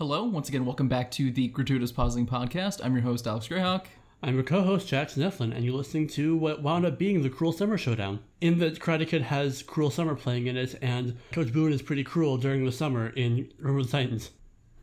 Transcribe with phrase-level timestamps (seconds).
[0.00, 2.80] Hello, once again, welcome back to the Gratuitous Pausing Podcast.
[2.82, 3.84] I'm your host, Alex Greyhawk.
[4.22, 7.52] I'm your co-host Jackson Eflin, and you're listening to what wound up being the Cruel
[7.52, 8.20] Summer Showdown.
[8.40, 12.02] In that Karate Kid has Cruel Summer playing in it, and Coach Boone is pretty
[12.02, 14.30] cruel during the summer in Remember the Titans.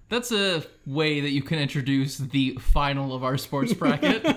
[0.10, 4.24] That's a way that you can introduce the final of our sports bracket.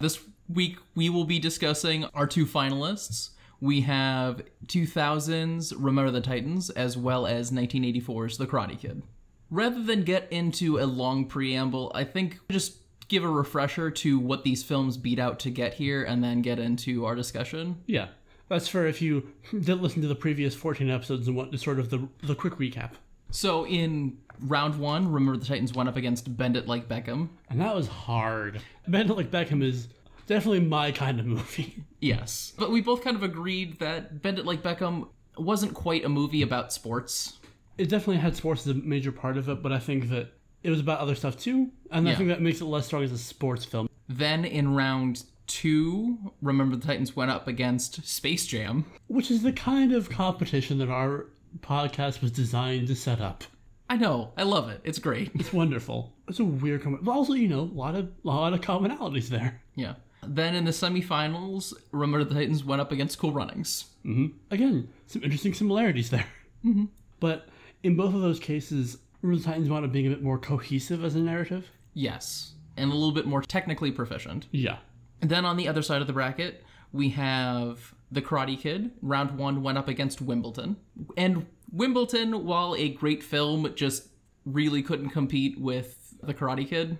[0.00, 0.18] this
[0.48, 3.32] week, we will be discussing our two finalists.
[3.60, 9.02] We have 2000's Remember the Titans, as well as 1984's The Karate Kid.
[9.50, 12.76] Rather than get into a long preamble, I think just
[13.08, 16.58] give a refresher to what these films beat out to get here and then get
[16.58, 17.76] into our discussion.
[17.86, 18.08] Yeah,
[18.48, 21.78] that's for if you didn't listen to the previous 14 episodes and want to sort
[21.78, 22.92] of the, the quick recap.
[23.30, 27.28] So in round one, Remember the Titans went up against Bend It Like Beckham.
[27.50, 28.60] And that was hard.
[28.86, 29.88] Bend It Like Beckham is
[30.28, 31.84] definitely my kind of movie.
[32.00, 32.52] Yes.
[32.56, 36.42] But we both kind of agreed that Bend It Like Beckham wasn't quite a movie
[36.42, 37.38] about sports.
[37.76, 40.32] It definitely had sports as a major part of it, but I think that
[40.62, 42.12] it was about other stuff too, and Yeah.
[42.12, 43.88] I think that makes it less strong as a sports film.
[44.08, 48.84] Then in round two, Remember the Titans went up against Space Jam.
[49.08, 51.26] Which is the kind of competition that our
[51.60, 53.42] podcast was designed to set up.
[53.90, 54.82] I know, I love it.
[54.84, 55.32] It's great.
[55.34, 56.12] It's wonderful.
[56.28, 59.28] It's a weird, com- but also you know a lot of a lot of commonalities
[59.28, 59.60] there.
[59.74, 59.94] yeah.
[60.22, 63.86] Then in the semifinals, Remember the Titans went up against Cool Runnings.
[64.04, 64.26] Mm-hmm.
[64.50, 66.26] Again, some interesting similarities there.
[66.64, 66.86] Mm-hmm.
[67.20, 67.48] But
[67.82, 71.04] in both of those cases, Remember the Titans wound up being a bit more cohesive
[71.04, 71.70] as a narrative.
[71.94, 72.52] Yes.
[72.76, 74.46] And a little bit more technically proficient.
[74.50, 74.78] Yeah.
[75.20, 78.92] And then on the other side of the bracket, we have The Karate Kid.
[79.02, 80.76] Round one went up against Wimbledon.
[81.16, 84.08] And Wimbledon, while a great film, just
[84.44, 86.98] really couldn't compete with The Karate Kid.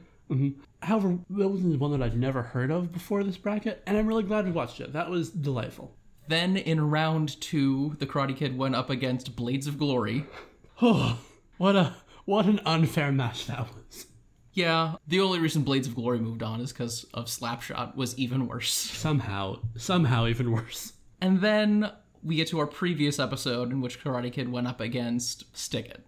[0.82, 4.22] However, Wimbledon is one that I've never heard of before this bracket, and I'm really
[4.22, 4.92] glad we watched it.
[4.92, 5.94] That was delightful.
[6.28, 10.24] Then in round two, The Karate Kid went up against Blades of Glory.
[10.80, 11.18] Oh,
[11.56, 14.06] what a what an unfair match that was.
[14.52, 18.46] Yeah, the only reason Blades of Glory moved on is because of Slapshot was even
[18.46, 18.70] worse.
[18.72, 20.92] Somehow, somehow even worse.
[21.20, 21.90] And then
[22.22, 26.06] we get to our previous episode in which Karate Kid went up against Stick It.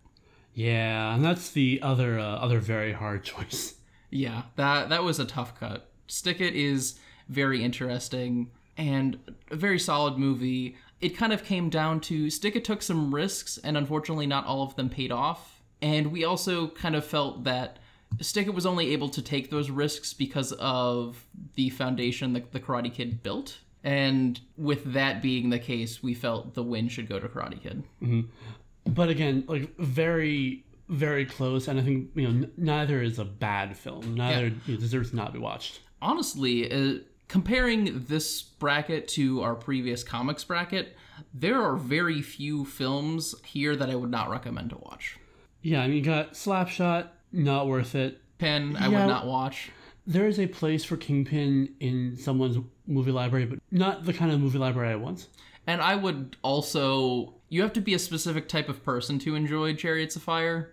[0.54, 3.74] Yeah, and that's the other uh, other very hard choice.
[4.10, 5.88] Yeah, that that was a tough cut.
[6.06, 6.98] Stick It is
[7.28, 9.18] very interesting and
[9.50, 10.76] a very solid movie.
[11.00, 14.62] It kind of came down to Stick It took some risks and unfortunately not all
[14.62, 15.62] of them paid off.
[15.80, 17.78] And we also kind of felt that
[18.20, 22.60] Stick It was only able to take those risks because of the foundation that the
[22.60, 23.58] Karate Kid built.
[23.82, 27.84] And with that being the case, we felt the win should go to Karate Kid.
[28.02, 28.92] Mm-hmm.
[28.92, 33.24] But again, like very very close, and I think you know n- neither is a
[33.24, 34.14] bad film.
[34.14, 35.80] Neither you know, deserves to not be watched.
[36.02, 40.96] honestly, uh, comparing this bracket to our previous comics bracket,
[41.32, 45.18] there are very few films here that I would not recommend to watch.
[45.62, 48.20] Yeah, I mean, you got Slapshot, not worth it.
[48.38, 49.00] Pen, I Yeah.
[49.00, 49.70] would not watch.
[50.06, 54.40] There is a place for Kingpin in someone's movie library, but not the kind of
[54.40, 55.28] movie library I want.
[55.66, 57.34] And I would also.
[57.50, 60.72] You have to be a specific type of person to enjoy Chariots of Fire.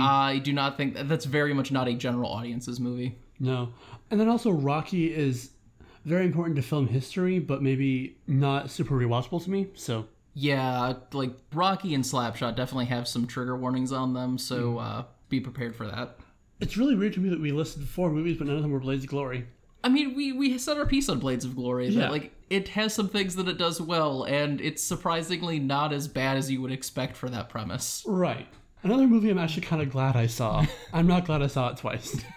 [0.00, 3.18] I do not think that, that's very much not a general audience's movie.
[3.38, 3.68] No.
[4.10, 5.50] And then also Rocky is
[6.04, 9.68] very important to film history, but maybe not super rewatchable to me.
[9.74, 15.04] So Yeah, like Rocky and Slapshot definitely have some trigger warnings on them, so uh,
[15.28, 16.18] be prepared for that.
[16.60, 18.80] it's really weird to me that we listed four movies, but none of them were
[18.80, 19.46] Blades of Glory.
[19.86, 21.86] I mean, we we said our piece on Blades of Glory.
[21.90, 22.10] That Yeah.
[22.10, 26.36] like it has some things that it does well, and it's surprisingly not as bad
[26.36, 28.02] as you would expect for that premise.
[28.06, 28.48] Right.
[28.82, 30.64] Another movie I'm actually kind of glad I saw.
[30.92, 32.20] I'm not glad I saw it twice.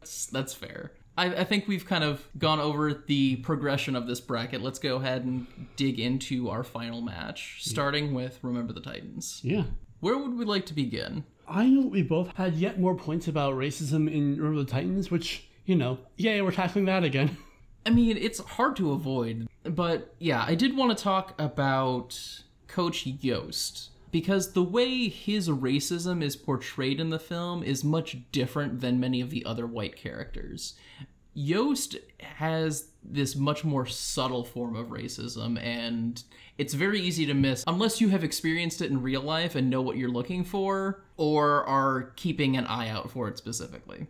[0.00, 0.92] That's, that's fair.
[1.16, 4.60] I, I think we've kind of gone over the progression of this bracket.
[4.62, 5.46] Let's go ahead and
[5.76, 9.40] dig into our final match, starting with Remember the Titans.
[9.42, 9.64] yeah.
[10.00, 11.24] Where would we like to begin?
[11.48, 15.48] I know we both had yet more points about racism in Remember the Titans, which,
[15.64, 17.36] you know, yay, we're tackling that again.
[17.86, 22.18] I mean, it's hard to avoid, but yeah, I did want to talk about
[22.66, 28.80] Coach Yost because the way his racism is portrayed in the film is much different
[28.80, 30.74] than many of the other white characters.
[31.34, 36.22] Yost has this much more subtle form of racism, and
[36.56, 39.82] it's very easy to miss unless you have experienced it in real life and know
[39.82, 44.06] what you're looking for, or are keeping an eye out for it specifically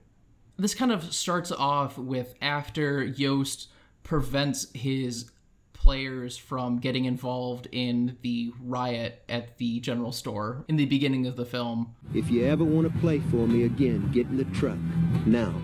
[0.59, 3.69] this kind of starts off with after Yost
[4.03, 5.31] prevents his
[5.73, 11.37] players from getting involved in the riot at the general store in the beginning of
[11.37, 11.95] the film.
[12.15, 14.79] If you ever want to play for me again, get in the truck.
[15.27, 15.55] Now.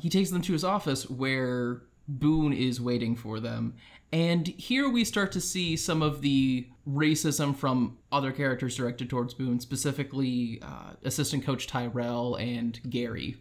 [0.00, 3.74] He takes them to his office where Boone is waiting for them.
[4.10, 9.34] And here we start to see some of the racism from other characters directed towards
[9.34, 13.36] Boone, specifically uh, assistant coach Tyrell and Gary.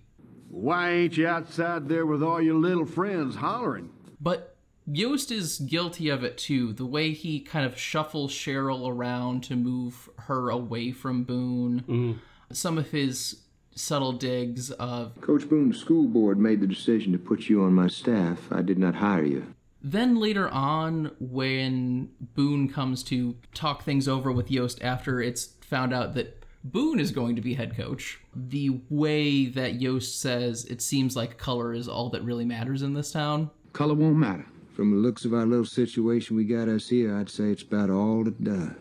[0.49, 3.91] Why ain't you outside there with all your little friends hollering?
[4.19, 4.55] But
[4.85, 6.73] Yost is guilty of it too.
[6.73, 11.83] The way he kind of shuffles Cheryl around to move her away from Boone.
[11.87, 12.19] Mm.
[12.53, 13.41] Some of his
[13.75, 17.87] subtle digs of Coach Boone's school board made the decision to put you on my
[17.87, 18.47] staff.
[18.51, 19.53] I did not hire you.
[19.81, 25.93] Then later on, when Boone comes to talk things over with Yost after it's found
[25.93, 30.81] out that Boone is going to be head coach, the way that Yost says it
[30.81, 33.49] seems like color is all that really matters in this town.
[33.73, 34.45] Color won't matter.
[34.75, 37.89] From the looks of our little situation we got us here, I'd say it's about
[37.89, 38.73] all it does.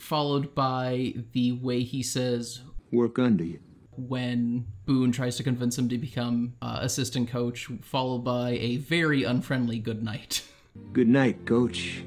[0.00, 3.60] Followed by the way he says Work under you.
[3.96, 9.24] when Boone tries to convince him to become uh, assistant coach, followed by a very
[9.24, 10.42] unfriendly good night.
[10.92, 12.04] Good night, coach.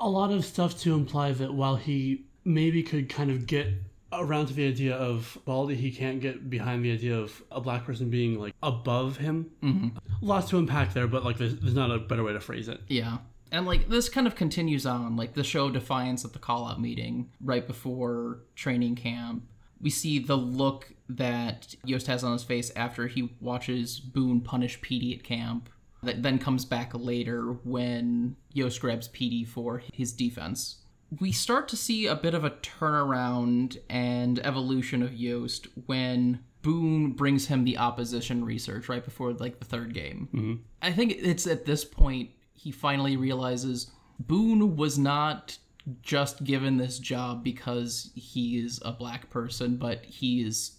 [0.00, 3.68] a lot of stuff to imply that while he maybe could kind of get
[4.20, 7.84] around to the idea of Baldy, he can't get behind the idea of a black
[7.84, 9.50] person being like above him.
[9.62, 9.88] Mm-hmm.
[10.20, 12.80] Lots to unpack there, but like there's, there's not a better way to phrase it.
[12.88, 13.18] Yeah.
[13.52, 16.80] And like this kind of continues on, like the show Defiance at the call out
[16.80, 19.44] meeting right before training camp.
[19.80, 24.80] We see the look that Yost has on his face after he watches Boone punish
[24.80, 25.68] Petey at camp.
[26.02, 30.76] That then comes back later when Yost grabs Petey for his defense.
[31.20, 37.12] We start to see a bit of a turnaround and evolution of Yost when Boone
[37.12, 40.28] brings him the opposition research right before like the third game.
[40.34, 40.54] Mm-hmm.
[40.82, 45.58] I think it's at this point he finally realizes Boone was not
[46.02, 50.78] just given this job because he is a black person, but he is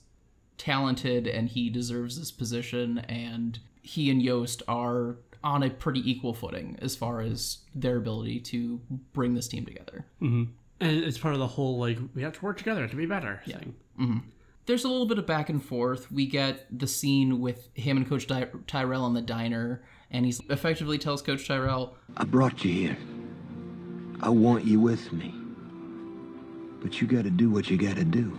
[0.57, 6.33] talented and he deserves this position and he and Yost are on a pretty equal
[6.33, 8.81] footing as far as their ability to
[9.13, 10.05] bring this team together.
[10.21, 10.45] Mm-hmm.
[10.81, 13.41] And it's part of the whole like we have to work together to be better
[13.45, 13.75] thing.
[14.01, 14.17] Mm-hmm.
[14.65, 16.11] there's a little bit of back and forth.
[16.11, 20.41] We get the scene with him and Coach Ty- Tyrell in the diner, and he's
[20.49, 22.97] effectively tells Coach Tyrell, I brought you here.
[24.21, 25.33] I want you with me.
[26.81, 28.37] But you gotta do what you gotta do.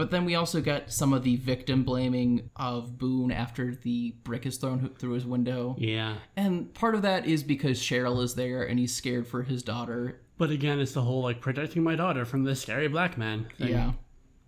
[0.00, 4.46] But then we also get some of the victim blaming of Boone after the brick
[4.46, 5.76] is thrown through his window.
[5.78, 6.16] Yeah.
[6.38, 10.22] And part of that is because Cheryl is there and he's scared for his daughter.
[10.38, 13.68] But again, it's the whole like protecting my daughter from this scary black man thing.
[13.68, 13.92] Yeah.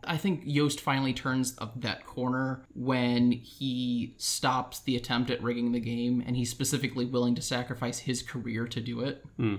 [0.04, 5.72] I think Yost finally turns up that corner when he stops the attempt at rigging
[5.72, 9.22] the game and he's specifically willing to sacrifice his career to do it.
[9.36, 9.56] Hmm.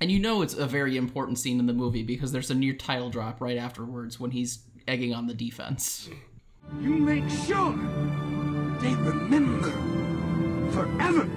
[0.00, 2.72] And you know it's a very important scene in the movie because there's a near
[2.72, 6.08] title drop right afterwards when he's egging on the defense.
[6.80, 7.72] You make sure
[8.80, 9.70] they remember
[10.72, 11.28] forever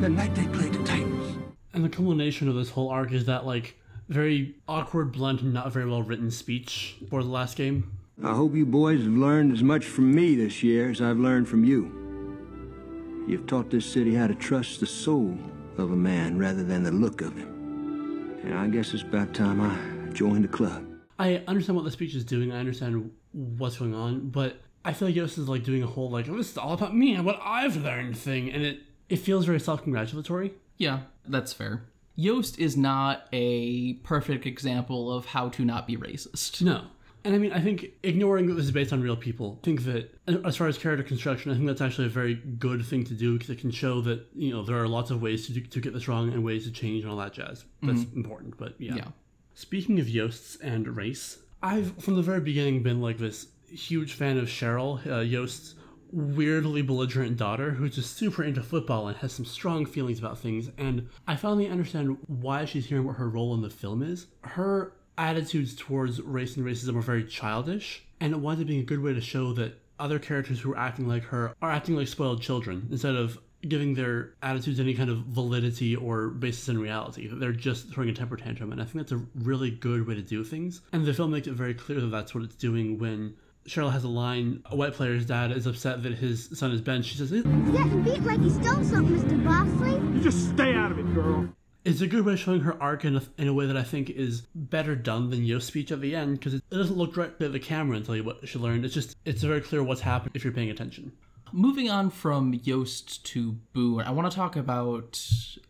[0.00, 1.38] the night they played the Titans.
[1.72, 3.76] And the culmination of this whole arc is that like
[4.08, 7.90] very awkward, blunt, and not very well written speech for the last game.
[8.22, 11.48] I hope you boys have learned as much from me this year as I've learned
[11.48, 13.24] from you.
[13.26, 15.36] You've taught this city how to trust the soul
[15.78, 18.38] of a man rather than the look of him.
[18.44, 20.93] And I guess it's about time I joined the club.
[21.18, 22.52] I understand what the speech is doing.
[22.52, 26.10] I understand what's going on, but I feel like Yost is like doing a whole
[26.10, 29.16] like oh, this is all about me and what I've learned thing, and it it
[29.16, 30.54] feels very self congratulatory.
[30.76, 31.84] Yeah, that's fair.
[32.16, 36.62] Yost is not a perfect example of how to not be racist.
[36.62, 36.84] No.
[37.24, 39.84] And I mean, I think ignoring that this is based on real people, I think
[39.84, 43.02] that uh, as far as character construction, I think that's actually a very good thing
[43.04, 45.54] to do because it can show that, you know, there are lots of ways to,
[45.54, 47.64] do, to get this wrong and ways to change and all that jazz.
[47.82, 48.18] That's mm-hmm.
[48.18, 48.96] important, but yeah.
[48.96, 49.08] Yeah.
[49.54, 54.36] Speaking of Yosts and race, I've from the very beginning been like this huge fan
[54.36, 55.76] of Cheryl, uh, Yost's
[56.10, 60.70] weirdly belligerent daughter, who's just super into football and has some strong feelings about things.
[60.76, 64.26] And I finally understand why she's here and what her role in the film is.
[64.42, 68.84] Her attitudes towards race and racism are very childish, and it winds up being a
[68.84, 72.08] good way to show that other characters who are acting like her are acting like
[72.08, 77.28] spoiled children instead of giving their attitudes any kind of validity or basis in reality.
[77.30, 80.22] They're just throwing a temper tantrum, and I think that's a really good way to
[80.22, 80.80] do things.
[80.92, 83.34] And the film makes it very clear that that's what it's doing when
[83.66, 84.62] Cheryl has a line.
[84.66, 87.10] A white player's dad is upset that his son is benched.
[87.10, 89.44] She says, He's getting beat like he stole something, Mr.
[89.44, 89.92] Bosley.
[90.16, 91.48] You just stay out of it, girl.
[91.84, 93.82] It's a good way of showing her arc in a, in a way that I
[93.82, 97.12] think is better done than Yost's speech at the end because it, it doesn't look
[97.12, 98.86] directly at the camera and tell you what she learned.
[98.86, 101.12] It's just it's very clear what's happened if you're paying attention.
[101.52, 105.12] Moving on from Yost to Boone, I want to talk about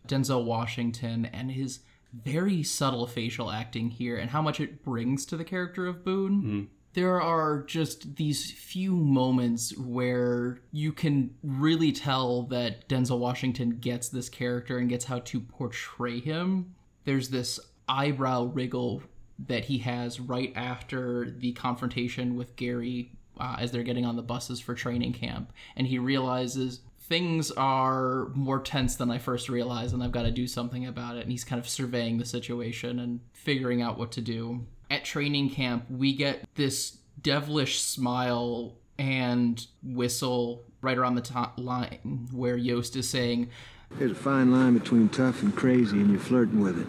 [0.07, 1.79] Denzel Washington and his
[2.13, 6.41] very subtle facial acting here and how much it brings to the character of Boone.
[6.41, 6.63] Mm-hmm.
[6.93, 14.07] there are just these few moments where you can really tell that Denzel Washington gets
[14.09, 16.73] this character and gets how to portray him.
[17.03, 19.03] There's this eyebrow wriggle
[19.47, 24.21] that he has right after the confrontation with Gary uh, as they're getting on the
[24.21, 29.93] buses for training camp, and he realizes things are more tense than I first realized,
[29.93, 31.21] and I've got to do something about it.
[31.23, 34.65] And he's kind of surveying the situation and figuring out what to do.
[34.89, 42.27] At training camp, we get this devilish smile and whistle right around the top line
[42.31, 43.49] where Yost is saying,
[43.91, 46.87] There's a fine line between tough and crazy, and you're flirting with it.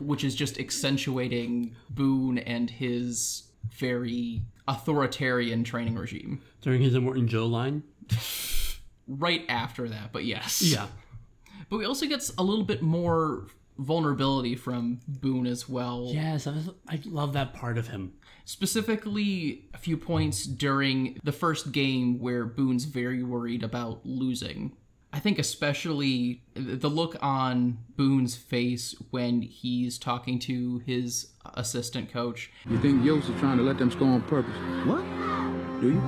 [0.00, 3.44] which is just accentuating Boone and his
[3.76, 6.42] very authoritarian training regime.
[6.60, 7.82] During his Immortan Joe line.
[9.06, 10.62] Right after that, but yes.
[10.62, 10.86] Yeah.
[11.68, 13.46] But we also get a little bit more
[13.78, 16.10] vulnerability from Boone as well.
[16.12, 18.12] Yes, I, was, I love that part of him.
[18.44, 24.76] Specifically, a few points during the first game where Boone's very worried about losing.
[25.12, 32.50] I think especially the look on Boone's face when he's talking to his assistant coach.
[32.68, 34.54] You think Yost is trying to let them score on purpose?
[34.86, 35.02] What?
[35.80, 36.00] Do you?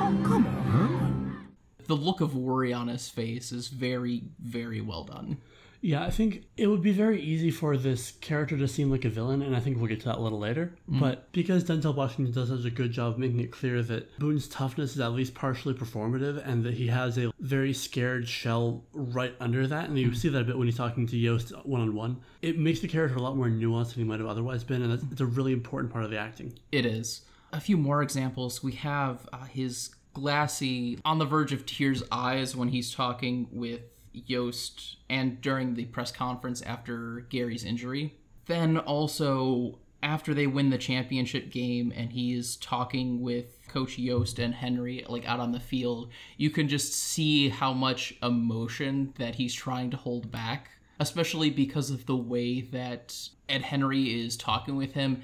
[0.00, 1.44] Oh, come on, huh?
[1.86, 5.38] The look of worry on his face is very, very well done.
[5.84, 9.08] Yeah, I think it would be very easy for this character to seem like a
[9.08, 10.76] villain, and I think we'll get to that a little later.
[10.86, 14.46] But because Denzel Washington does such a good job of making it clear that Boone's
[14.46, 19.34] toughness is at least partially performative, and that he has a very scared shell right
[19.40, 21.96] under that, and you see that a bit when he's talking to Yost one on
[21.96, 24.82] one, it makes the character a lot more nuanced than he might have otherwise been,
[24.82, 26.56] and that's, it's a really important part of the acting.
[26.70, 27.22] It is.
[27.52, 28.62] A few more examples.
[28.62, 33.80] We have uh, his glassy, on the verge of tears eyes when he's talking with
[34.12, 38.14] Yost and during the press conference after Gary's injury.
[38.46, 44.54] Then also after they win the championship game and he's talking with coach Yost and
[44.54, 49.54] Henry like out on the field, you can just see how much emotion that he's
[49.54, 53.16] trying to hold back, especially because of the way that
[53.48, 55.22] Ed Henry is talking with him.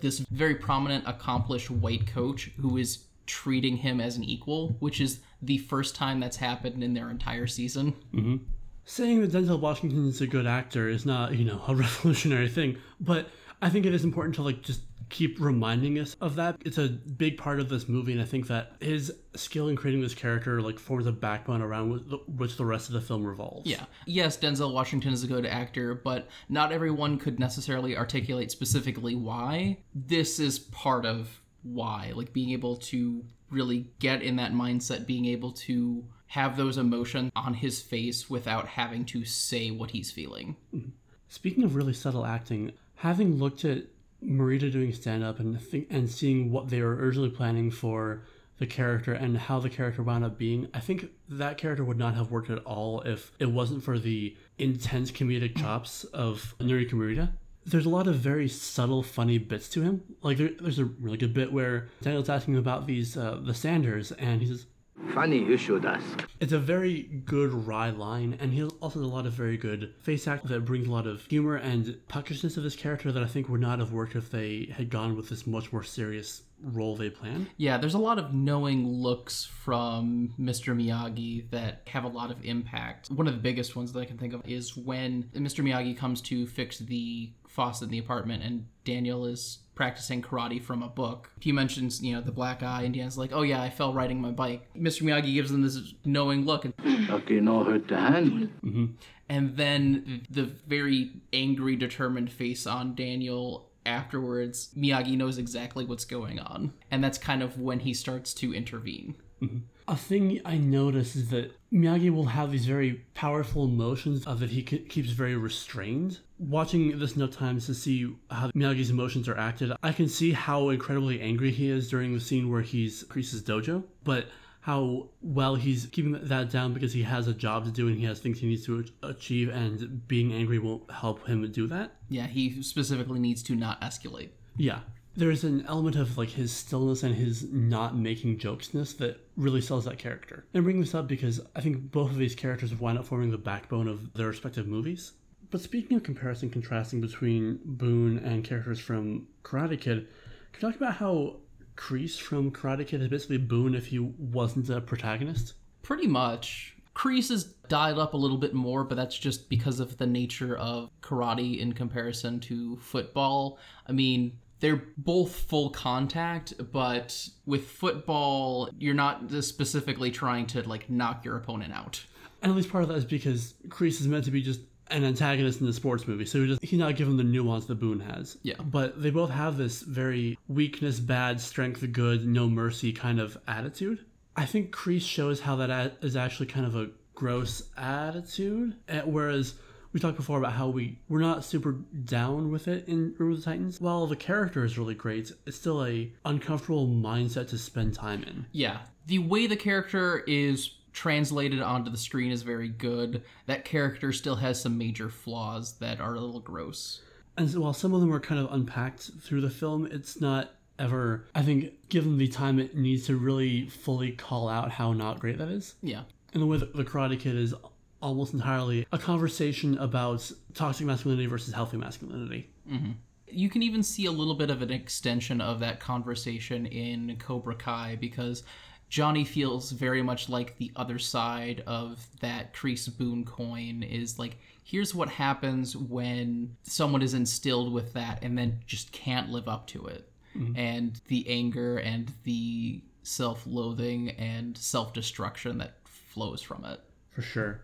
[0.00, 5.20] This very prominent, accomplished white coach who is treating him as an equal, which is
[5.42, 7.94] the first time that's happened in their entire season.
[8.14, 8.36] Mm-hmm.
[8.84, 12.78] Saying that Denzel Washington is a good actor is not, you know, a revolutionary thing,
[13.00, 13.28] but
[13.62, 16.56] I think it is important to like just keep reminding us of that.
[16.64, 20.00] It's a big part of this movie, and I think that his skill in creating
[20.00, 23.26] this character like forms a backbone around which the, which the rest of the film
[23.26, 23.68] revolves.
[23.68, 23.84] Yeah.
[24.06, 29.78] Yes, Denzel Washington is a good actor, but not everyone could necessarily articulate specifically why.
[29.94, 32.12] This is part of why.
[32.14, 37.32] Like being able to really get in that mindset, being able to have those emotions
[37.34, 40.56] on his face without having to say what he's feeling.
[40.74, 40.90] Mm-hmm.
[41.28, 43.84] Speaking of really subtle acting, having looked at
[44.22, 48.22] Morita doing stand up and think, and seeing what they were originally planning for
[48.58, 52.14] the character and how the character wound up being, I think that character would not
[52.14, 57.32] have worked at all if it wasn't for the intense comedic chops of Nuri Morita.
[57.66, 60.02] There's a lot of very subtle, funny bits to him.
[60.22, 63.54] Like there, there's a really good bit where Daniel's asking him about these uh, the
[63.54, 64.66] Sanders, and he says,
[65.14, 66.28] Funny you should ask.
[66.40, 69.94] it's a very good wry line, and he also has a lot of very good
[70.00, 73.26] face act that brings a lot of humor and puckishness of this character that I
[73.26, 76.96] think would not have worked if they had gone with this much more serious role
[76.96, 77.48] they planned.
[77.56, 80.76] Yeah, there's a lot of knowing looks from Mr.
[80.76, 83.10] Miyagi that have a lot of impact.
[83.10, 85.64] One of the biggest ones that I can think of is when Mr.
[85.64, 90.82] Miyagi comes to fix the faucet in the apartment and Daniel is practicing karate from
[90.82, 91.30] a book.
[91.40, 94.18] He mentions, you know, the black eye, and Daniel's like, oh yeah, I fell riding
[94.18, 94.66] my bike.
[94.74, 95.02] Mr.
[95.02, 96.74] Miyagi gives them this knowing look, and
[97.06, 98.50] Lucky no hurt the hand.
[98.64, 98.86] Mm-hmm.
[99.28, 106.38] and then the very angry, determined face on Daniel afterwards, Miyagi knows exactly what's going
[106.40, 106.72] on.
[106.90, 109.16] And that's kind of when he starts to intervene.
[109.42, 109.58] Mm-hmm.
[109.88, 114.50] A thing I notice is that Miyagi will have these very powerful emotions of that
[114.50, 116.20] he keeps very restrained.
[116.40, 120.70] Watching this enough times to see how Miyagi's emotions are acted, I can see how
[120.70, 124.26] incredibly angry he is during the scene where he's Kreese's dojo, but
[124.62, 128.06] how well he's keeping that down because he has a job to do and he
[128.06, 131.92] has things he needs to achieve, and being angry won't help him do that.
[132.08, 134.30] Yeah, he specifically needs to not escalate.
[134.56, 134.80] Yeah.
[135.16, 139.84] There's an element of like his stillness and his not making jokesness that really sells
[139.84, 140.46] that character.
[140.54, 143.36] And bring this up because I think both of these characters wind up forming the
[143.36, 145.12] backbone of their respective movies.
[145.50, 150.06] But speaking of comparison contrasting between Boone and characters from Karate Kid,
[150.52, 151.36] can you talk about how
[151.76, 155.54] Kreese from Karate Kid is basically Boone if he wasn't a protagonist?
[155.82, 156.76] Pretty much.
[156.94, 160.56] Kreese is dialed up a little bit more, but that's just because of the nature
[160.56, 163.58] of karate in comparison to football.
[163.86, 170.90] I mean, they're both full contact, but with football, you're not specifically trying to like
[170.90, 172.04] knock your opponent out.
[172.42, 175.04] And at least part of that is because Kreese is meant to be just an
[175.04, 178.00] antagonist in the sports movie, so he just, he's not given the nuance that Boone
[178.00, 178.38] has.
[178.42, 178.54] Yeah.
[178.62, 184.04] But they both have this very weakness, bad, strength, good, no mercy kind of attitude.
[184.36, 189.54] I think Kreese shows how that is actually kind of a gross attitude, eh, whereas
[189.92, 193.42] we talked before about how we we're not super down with it in of the
[193.42, 193.80] Titans.
[193.80, 198.46] While the character is really great, it's still a uncomfortable mindset to spend time in.
[198.52, 198.78] Yeah.
[199.06, 203.22] The way the character is translated onto the screen is very good.
[203.46, 207.02] That character still has some major flaws that are a little gross.
[207.36, 210.52] And so while some of them are kind of unpacked through the film, it's not
[210.78, 215.20] ever, I think, given the time it needs to really fully call out how not
[215.20, 215.74] great that is.
[215.82, 216.02] Yeah.
[216.32, 217.54] And the way that The Karate Kid is
[218.02, 222.48] almost entirely a conversation about toxic masculinity versus healthy masculinity.
[222.70, 222.92] Mm-hmm.
[223.26, 227.54] You can even see a little bit of an extension of that conversation in Cobra
[227.54, 228.42] Kai because
[228.90, 234.36] Johnny feels very much like the other side of that Kreese Boone coin is like,
[234.64, 239.68] here's what happens when someone is instilled with that and then just can't live up
[239.68, 240.10] to it.
[240.56, 246.80] And the anger and the self loathing and self destruction that flows from it.
[247.10, 247.62] For sure.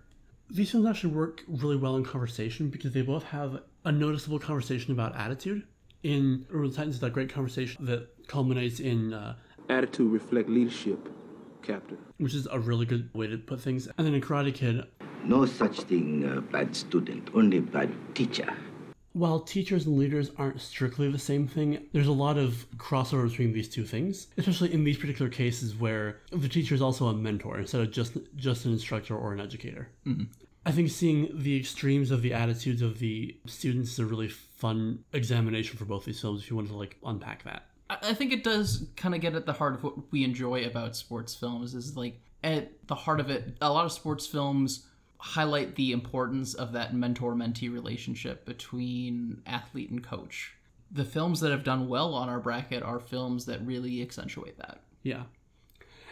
[0.50, 4.92] These films actually work really well in conversation because they both have a noticeable conversation
[4.92, 5.64] about attitude.
[6.02, 9.35] In Remember the Titans, that great conversation that culminates in uh,
[9.68, 11.09] Attitude reflect leadership,
[11.67, 11.99] Captain.
[12.19, 13.89] which is a really good way to put things.
[13.99, 14.85] And then in Karate Kid,
[15.25, 18.51] No such thing, uh, bad student, only bad teacher.
[19.13, 23.53] while teachers and leaders aren't strictly the same thing, there's a lot of crossover between
[23.53, 27.59] these two things, especially in these particular cases where the teacher is also a mentor
[27.59, 29.89] instead of just just an instructor or an educator.
[30.69, 35.05] I think seeing the extremes of the attitudes of the students is a really fun
[35.13, 37.63] examination for both these films if you want to like unpack that.
[37.88, 40.97] I think it does kind of get at the heart of what we enjoy about
[40.97, 44.87] sports films is like at the heart of it a lot of sports films
[45.19, 50.55] highlight the importance of that mentor mentee relationship between athlete and coach
[50.90, 54.81] the films that have done well on our bracket are films that really accentuate that
[55.02, 55.23] Yeah.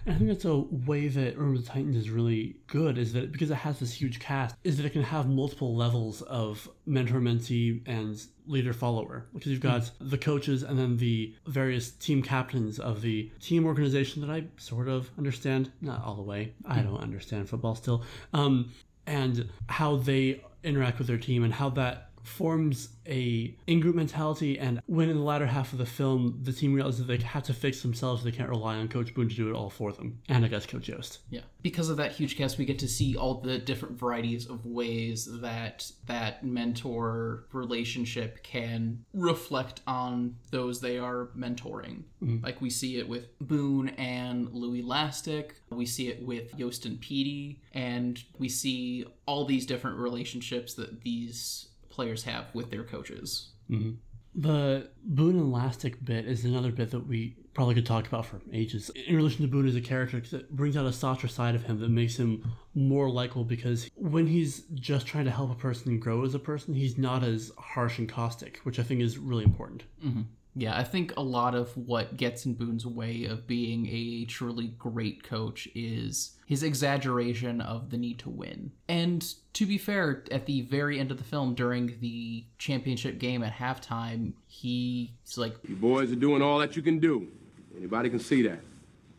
[0.07, 3.33] And I think that's a way that Remember the Titans is really good, is that
[3.33, 7.21] because it has this huge cast, is that it can have multiple levels of mentor
[7.21, 9.27] mentee and leader follower.
[9.33, 14.21] Because you've got the coaches and then the various team captains of the team organization
[14.21, 16.53] that I sort of understand, not all the way.
[16.67, 18.05] I don't understand football still.
[18.33, 18.73] Um,
[19.07, 24.81] and how they interact with their team and how that forms a in-group mentality and
[24.87, 27.53] when in the latter half of the film the team realizes that they have to
[27.53, 30.45] fix themselves they can't rely on coach boone to do it all for them and
[30.45, 31.21] i guess coach yost.
[31.31, 31.41] Yeah.
[31.63, 35.29] Because of that huge cast we get to see all the different varieties of ways
[35.41, 42.03] that that mentor relationship can reflect on those they are mentoring.
[42.23, 42.39] Mm-hmm.
[42.43, 47.01] Like we see it with boone and louie lastik we see it with yost and
[47.01, 53.53] Petey, and we see all these different relationships that these players have with their coaches.
[53.71, 53.93] Mm-hmm.
[54.37, 58.41] The boone and lastik bit is another bit that we probably could talk about for
[58.53, 58.91] ages.
[59.07, 61.63] In relation to boone as a character 'cause it brings out a softer side of
[61.65, 62.43] him that makes him
[62.75, 66.75] more likable because when he's just trying to help a person grow as a person
[66.75, 70.23] he's not as harsh and caustic which i think is really important mm-hmm.
[70.57, 74.69] Yeah, I think a lot of what gets in Boone's way of being a truly
[74.79, 78.71] great coach is his exaggeration of the need to win.
[78.89, 83.43] And to be fair, at the very end of the film, during the championship game
[83.43, 87.29] at halftime, he's like, You boys are doing all that you can do.
[87.77, 88.61] Anybody can see that.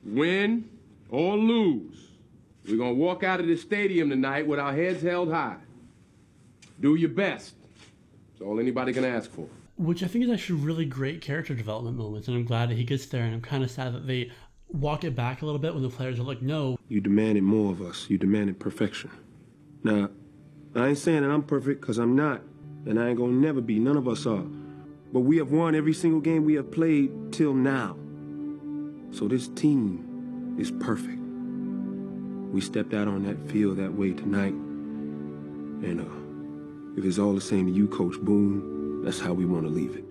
[0.05, 0.69] Win
[1.09, 1.97] or lose,
[2.67, 5.57] we're gonna walk out of this stadium tonight with our heads held high.
[6.79, 7.55] Do your best.
[8.31, 9.47] That's all anybody can ask for.
[9.77, 12.83] Which I think is actually really great character development moments, and I'm glad that he
[12.83, 13.23] gets there.
[13.23, 14.31] And I'm kind of sad that they
[14.69, 17.71] walk it back a little bit when the players are like, "No, You demanded more
[17.71, 18.07] of us.
[18.09, 19.11] You demanded perfection.
[19.83, 20.09] Now,
[20.75, 22.41] I ain't saying that I'm perfect, because I'm not.
[22.85, 23.79] And I ain't gonna never be.
[23.79, 24.43] None of us are.
[25.13, 27.95] But we have won every single game we have played till now.
[29.11, 31.19] So this team is perfect.
[32.51, 34.53] We stepped out on that field that way tonight.
[34.53, 38.74] And uh, if it's all the same to you, Coach Boone,
[39.05, 40.03] that's how we want to leave it.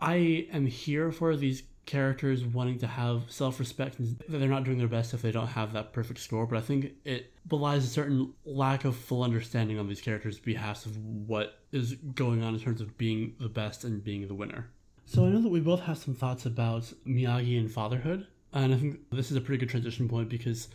[0.00, 4.88] I am here for these characters wanting to have self-respect that they're not doing their
[4.88, 6.46] best if they don't have that perfect score.
[6.46, 10.86] But I think it belies a certain lack of full understanding on these characters' behalf
[10.86, 14.70] of what is going on in terms of being the best and being the winner.
[15.04, 18.78] So I know that we both have some thoughts about Miyagi and fatherhood, and I
[18.78, 20.68] think this is a pretty good transition point because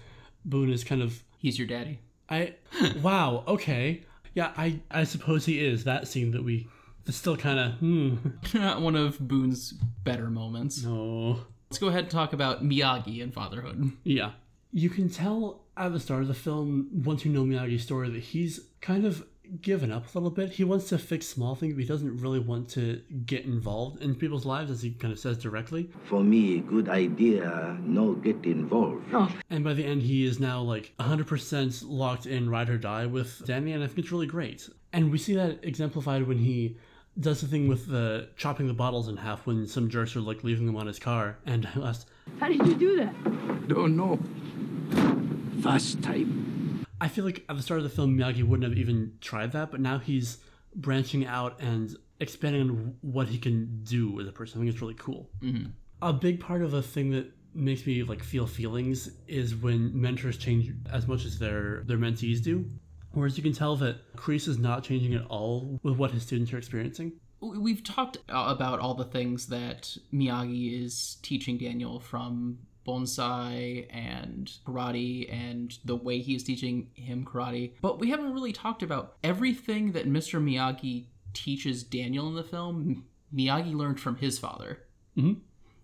[0.45, 1.99] Boone is kind of he's your daddy.
[2.29, 2.55] I
[3.01, 4.03] wow, okay.
[4.33, 6.67] Yeah, I I suppose he is that scene that we
[7.05, 8.15] It's still kind of, hmm.
[8.83, 10.83] One of Boone's better moments.
[10.83, 11.39] No.
[11.69, 13.91] Let's go ahead and talk about Miyagi and fatherhood.
[14.03, 14.31] Yeah.
[14.71, 18.21] You can tell at the start of the film, once you know Miyagi's story, that
[18.21, 19.25] he's kind of
[19.61, 20.51] given up a little bit.
[20.51, 24.15] He wants to fix small things, but he doesn't really want to get involved in
[24.15, 25.89] people's lives, as he kind of says directly.
[26.05, 29.05] For me, good idea, no get involved.
[29.13, 29.33] Oh.
[29.49, 33.43] And by the end, he is now like 100% locked in ride or die with
[33.45, 34.69] Danny, and I think it's really great.
[34.91, 36.77] And we see that exemplified when he
[37.19, 40.43] does the thing with the chopping the bottles in half when some jerks are like
[40.43, 41.37] leaving them on his car.
[41.45, 43.67] And I asked, How did you do that?
[43.67, 44.19] Don't know.
[45.61, 46.27] Fast type.
[46.99, 49.71] I feel like at the start of the film, Miyagi wouldn't have even tried that,
[49.71, 50.37] but now he's
[50.75, 54.59] branching out and expanding on what he can do as a person.
[54.59, 55.29] I think it's really cool.
[55.41, 55.71] Mm-hmm.
[56.01, 60.37] A big part of a thing that makes me like feel feelings is when mentors
[60.37, 62.65] change as much as their their mentees do.
[63.13, 66.51] Whereas you can tell that Kreese is not changing at all with what his students
[66.51, 67.13] are experiencing.
[67.39, 75.31] We've talked about all the things that Miyagi is teaching Daniel from bonsai and karate
[75.31, 77.73] and the way he's teaching him karate.
[77.81, 80.41] But we haven't really talked about everything that Mr.
[80.41, 83.05] Miyagi teaches Daniel in the film.
[83.33, 84.79] Miyagi learned from his father.
[85.17, 85.39] Mm-hmm.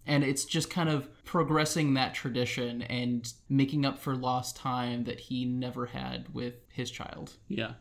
[0.09, 5.19] And it's just kind of progressing that tradition and making up for lost time that
[5.19, 7.33] he never had with his child.
[7.47, 7.73] Yeah.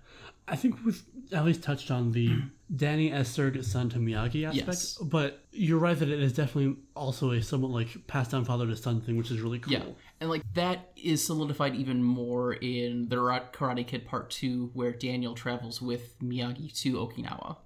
[0.47, 2.37] I think we've at least touched on the
[2.77, 4.99] Danny as surrogate son to Miyagi aspect, Yes.
[4.99, 8.77] but you're right that it is definitely also a somewhat like passed down father to
[8.77, 9.73] son thing, which is really cool.
[9.73, 9.85] Yeah.
[10.21, 15.35] And like that is solidified even more in the Karate Kid Part 2 where Daniel
[15.35, 17.57] travels with Miyagi to Okinawa.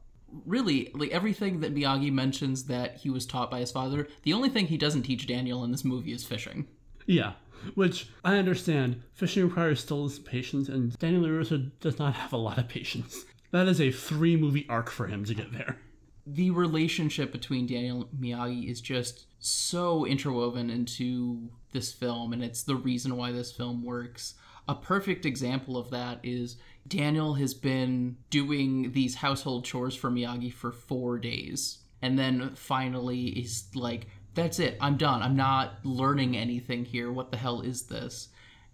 [0.47, 4.49] Really, like everything that Miyagi mentions that he was taught by his father, the only
[4.49, 6.67] thing he doesn't teach Daniel in this movie is fishing.
[7.07, 7.33] Yeah,
[7.75, 9.03] which I understand.
[9.13, 13.25] Fishing requires still some patience, and Daniel LaRusso does not have a lot of patience.
[13.51, 15.79] That is a three movie arc for him to get there.
[16.27, 22.63] The relationship between Daniel and Miyagi is just so interwoven into this film, and it's
[22.63, 24.35] the reason why this film works.
[24.69, 30.53] A perfect example of that is Daniel has been doing these household chores for Miyagi
[30.53, 31.79] for four days.
[32.01, 35.23] And then finally he's like, that's it, I'm done.
[35.23, 37.13] I'm not learning anything here.
[37.13, 38.29] What the hell is this?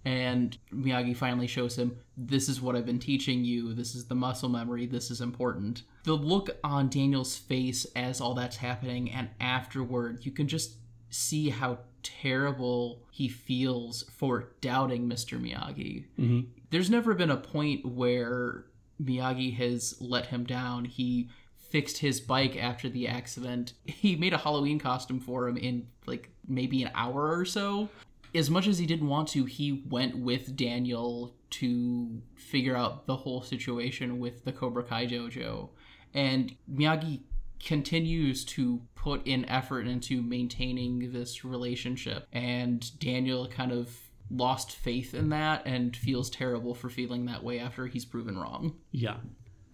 [0.04, 3.74] And Miyagi finally shows him, This is what I've been teaching you.
[3.74, 4.86] This is the muscle memory.
[4.86, 5.82] This is important.
[6.04, 10.76] The look on Daniel's face as all that's happening, and afterward, you can just
[11.10, 15.38] see how terrible he feels for doubting Mr.
[15.40, 16.04] Miyagi.
[16.18, 16.40] Mm-hmm.
[16.70, 18.64] There's never been a point where
[19.02, 20.84] Miyagi has let him down.
[20.84, 21.30] He
[21.70, 23.74] fixed his bike after the accident.
[23.84, 27.88] He made a Halloween costume for him in like maybe an hour or so.
[28.34, 33.16] As much as he didn't want to, he went with Daniel to figure out the
[33.16, 35.70] whole situation with the Cobra Kai dojo.
[36.14, 37.22] And Miyagi
[37.62, 42.26] continues to put in effort into maintaining this relationship.
[42.32, 43.96] And Daniel kind of
[44.30, 48.76] lost faith in that and feels terrible for feeling that way after he's proven wrong.
[48.90, 49.16] Yeah.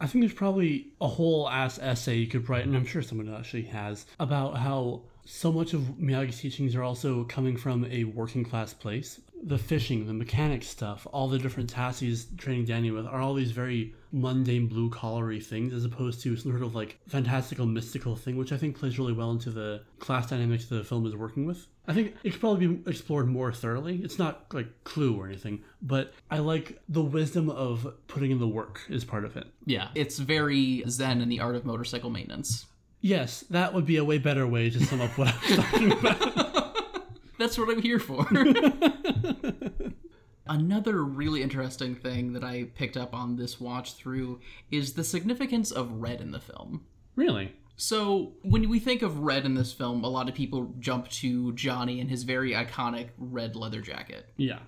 [0.00, 3.32] I think there's probably a whole ass essay you could write, and I'm sure someone
[3.32, 8.44] actually has, about how so much of Miyagi's teachings are also coming from a working
[8.44, 9.20] class place.
[9.46, 13.34] The fishing, the mechanic stuff, all the different tasks he's training Danny with are all
[13.34, 18.16] these very mundane blue collary things as opposed to some sort of like fantastical mystical
[18.16, 21.44] thing, which I think plays really well into the class dynamics the film is working
[21.44, 21.66] with.
[21.86, 24.00] I think it could probably be explored more thoroughly.
[24.02, 28.48] It's not like Clue or anything, but I like the wisdom of putting in the
[28.48, 29.46] work is part of it.
[29.66, 32.64] Yeah, it's very zen in the art of motorcycle maintenance.
[33.02, 35.92] Yes, that would be a way better way to sum up what I was talking
[35.92, 36.76] about.
[37.38, 38.26] That's what I'm here for.
[40.46, 45.70] Another really interesting thing that I picked up on this watch through is the significance
[45.70, 46.84] of red in the film.
[47.16, 47.52] really?
[47.76, 51.52] So, when we think of red in this film, a lot of people jump to
[51.54, 54.26] Johnny and his very iconic red leather jacket.
[54.36, 54.60] Yeah.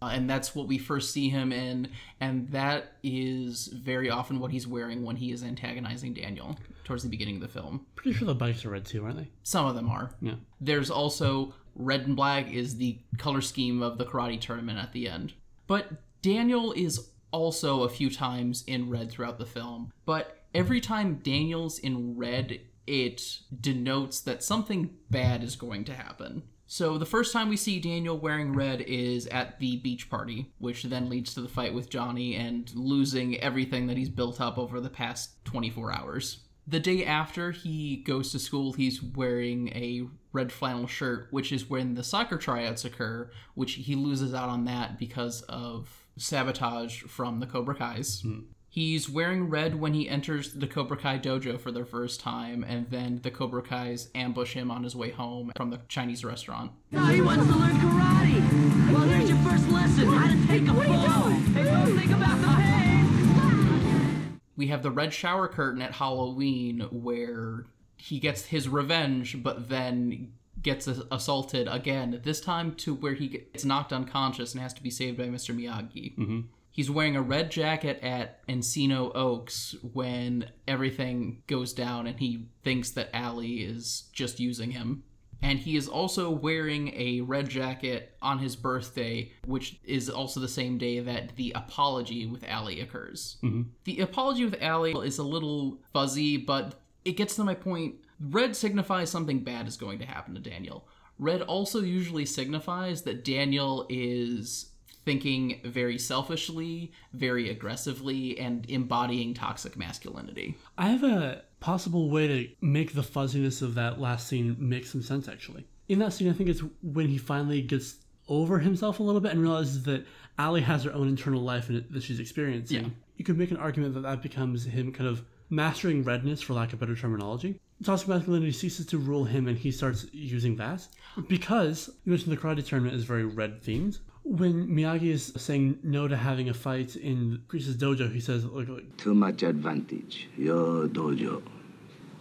[0.00, 1.88] Uh, and that's what we first see him in,
[2.20, 7.08] and that is very often what he's wearing when he is antagonizing Daniel towards the
[7.08, 7.86] beginning of the film.
[7.94, 9.30] Pretty sure the bikes are red too, aren't they?
[9.42, 10.12] Some of them are.
[10.20, 10.34] Yeah.
[10.60, 15.08] There's also red and black is the color scheme of the karate tournament at the
[15.08, 15.32] end.
[15.66, 15.90] But
[16.22, 19.92] Daniel is also a few times in red throughout the film.
[20.04, 23.22] But every time Daniel's in red, it
[23.58, 26.42] denotes that something bad is going to happen.
[26.66, 30.84] So the first time we see Daniel wearing red is at the beach party, which
[30.84, 34.80] then leads to the fight with Johnny and losing everything that he's built up over
[34.80, 36.44] the past 24 hours.
[36.66, 41.68] The day after he goes to school, he's wearing a red flannel shirt, which is
[41.68, 47.40] when the soccer tryouts occur, which he loses out on that because of sabotage from
[47.40, 48.20] the Cobra Kai's.
[48.22, 48.40] Hmm.
[48.68, 52.88] He's wearing red when he enters the Cobra Kai dojo for the first time, and
[52.88, 56.72] then the Cobra Kais ambush him on his way home from the Chinese restaurant.
[56.90, 58.92] No, he wants to learn karate.
[58.94, 60.06] Well, there's your first lesson.
[60.08, 61.28] How to take a fall.
[61.28, 64.40] Hey, don't think about the pain.
[64.56, 67.66] We have the red shower curtain at Halloween where
[68.02, 73.64] he gets his revenge, but then gets assaulted again, this time to where he gets
[73.64, 75.56] knocked unconscious and has to be saved by Mr.
[75.56, 76.16] Miyagi.
[76.16, 76.40] Mm-hmm.
[76.72, 82.90] He's wearing a red jacket at Encino Oaks when everything goes down and he thinks
[82.90, 85.04] that Allie is just using him.
[85.40, 90.48] And he is also wearing a red jacket on his birthday, which is also the
[90.48, 93.38] same day that the apology with Allie occurs.
[93.42, 93.62] Mm-hmm.
[93.84, 97.96] The apology with Allie is a little fuzzy, but it gets to my point.
[98.20, 100.86] Red signifies something bad is going to happen to Daniel.
[101.18, 104.72] Red also usually signifies that Daniel is
[105.04, 110.56] thinking very selfishly, very aggressively, and embodying toxic masculinity.
[110.78, 115.02] I have a possible way to make the fuzziness of that last scene make some
[115.02, 115.66] sense, actually.
[115.88, 117.96] In that scene, I think it's when he finally gets
[118.28, 120.06] over himself a little bit and realizes that
[120.38, 122.84] Allie has her own internal life and that she's experiencing.
[122.84, 122.90] Yeah.
[123.16, 126.72] You could make an argument that that becomes him kind of mastering redness, for lack
[126.72, 127.60] of better terminology.
[127.84, 130.86] Toxic masculinity ceases to rule him and he starts using that.
[131.28, 133.98] Because you mentioned the karate tournament is very red themed.
[134.24, 138.68] When Miyagi is saying no to having a fight in Kreese's dojo, he says, like,
[138.68, 140.28] like, Too much advantage.
[140.38, 141.42] Your dojo.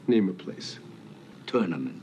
[0.08, 0.80] Name a place.
[1.46, 2.02] Tournament.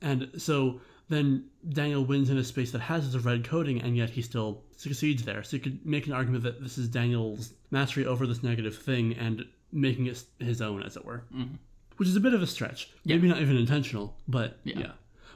[0.00, 4.10] And so then Daniel wins in a space that has the red coating, and yet
[4.10, 5.42] he still succeeds there.
[5.42, 9.12] So you could make an argument that this is Daniel's mastery over this negative thing
[9.14, 11.24] and making it his own, as it were.
[11.34, 11.56] Mm-hmm.
[11.96, 12.90] Which is a bit of a stretch.
[13.04, 14.92] Maybe not even intentional, but yeah.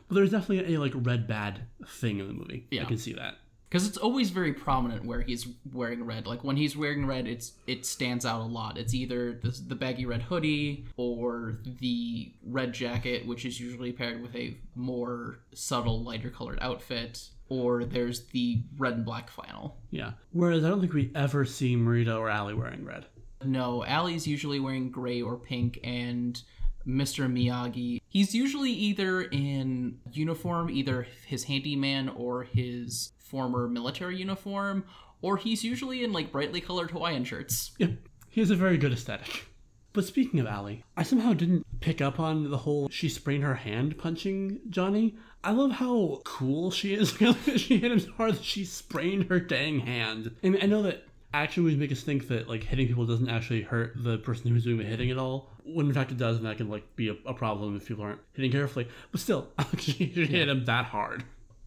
[0.09, 2.67] But there's definitely a like red bad thing in the movie.
[2.71, 2.83] Yeah.
[2.83, 3.35] I can see that.
[3.69, 6.27] because it's always very prominent where he's wearing red.
[6.27, 8.79] Like when he's wearing red, it's it stands out a lot.
[8.79, 14.23] It's either the, the baggy red hoodie or the red jacket, which is usually paired
[14.23, 19.77] with a more subtle, lighter colored outfit, or there's the red and black flannel.
[19.91, 20.13] Yeah.
[20.33, 23.05] Whereas I don't think we ever see Morita or Allie wearing red.
[23.45, 26.41] No, Allie's usually wearing gray or pink, and
[26.87, 27.31] Mr.
[27.31, 34.85] Miyagi, he's usually either in uniform, either his handyman or his former military uniform,
[35.21, 37.73] or he's usually in like brightly colored Hawaiian shirts.
[37.79, 37.93] Yep.
[38.29, 39.49] He has a very good aesthetic.
[39.93, 43.55] But speaking of Allie, I somehow didn't pick up on the whole she sprained her
[43.55, 45.17] hand punching Johnny.
[45.43, 47.17] I love how cool she is.
[47.57, 50.37] she hit him so hard that she sprained her dang hand.
[50.43, 53.63] Mean, I know that action movies make us think that like hitting people doesn't actually
[53.63, 55.51] hurt the person who's doing the hitting at all.
[55.65, 58.05] When in fact it does, and that can like be a, a problem if people
[58.05, 58.89] aren't hitting carefully.
[59.13, 61.25] But still, she hit him that hard.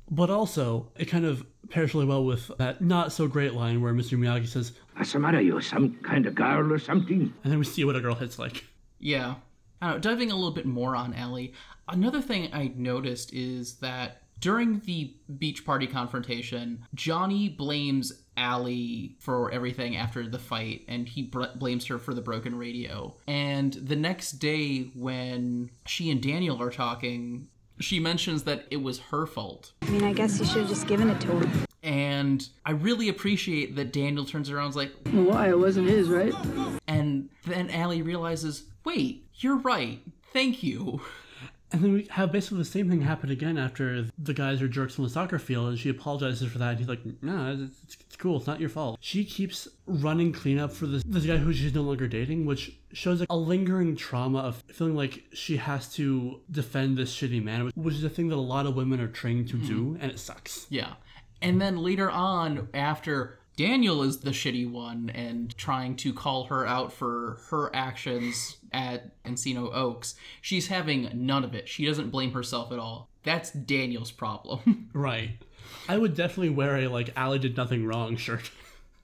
[0.09, 3.93] But also, it kind of pairs really well with that not so great line where
[3.93, 4.17] Mr.
[4.17, 5.39] Miyagi says, What's the matter?
[5.39, 7.33] You some kind of girl or something?
[7.43, 8.65] and then we see what a girl hits like.
[8.99, 9.35] Yeah.
[9.81, 11.53] I don't know, diving a little bit more on Ellie,
[11.87, 19.51] another thing I noticed is that during the beach party confrontation, Johnny blames Allie for
[19.51, 23.15] everything after the fight, and he br- blames her for the broken radio.
[23.27, 27.47] And the next day, when she and Daniel are talking,
[27.79, 29.73] she mentions that it was her fault.
[29.81, 31.65] I mean, I guess you should have just given it to her.
[31.83, 35.49] And I really appreciate that Daniel turns around and is like, why?
[35.49, 36.33] It wasn't his, right?
[36.87, 39.99] and then Allie realizes, wait, you're right.
[40.33, 41.01] Thank you.
[41.71, 44.99] And then we have basically the same thing happen again after the guys are jerks
[44.99, 46.71] on the soccer field, and she apologizes for that.
[46.71, 48.37] And he's like, "No, it's, it's cool.
[48.37, 51.81] It's not your fault." She keeps running cleanup for this this guy who she's no
[51.81, 56.97] longer dating, which shows like a lingering trauma of feeling like she has to defend
[56.97, 59.55] this shitty man, which is a thing that a lot of women are trained to
[59.55, 59.67] mm-hmm.
[59.67, 60.67] do, and it sucks.
[60.69, 60.93] Yeah.
[61.41, 66.65] And then later on, after Daniel is the shitty one and trying to call her
[66.65, 71.69] out for her actions at Encino Oaks, she's having none of it.
[71.69, 73.07] She doesn't blame herself at all.
[73.23, 74.89] That's Daniel's problem.
[74.93, 75.37] Right.
[75.87, 78.49] I would definitely wear a like Allie did nothing wrong shirt.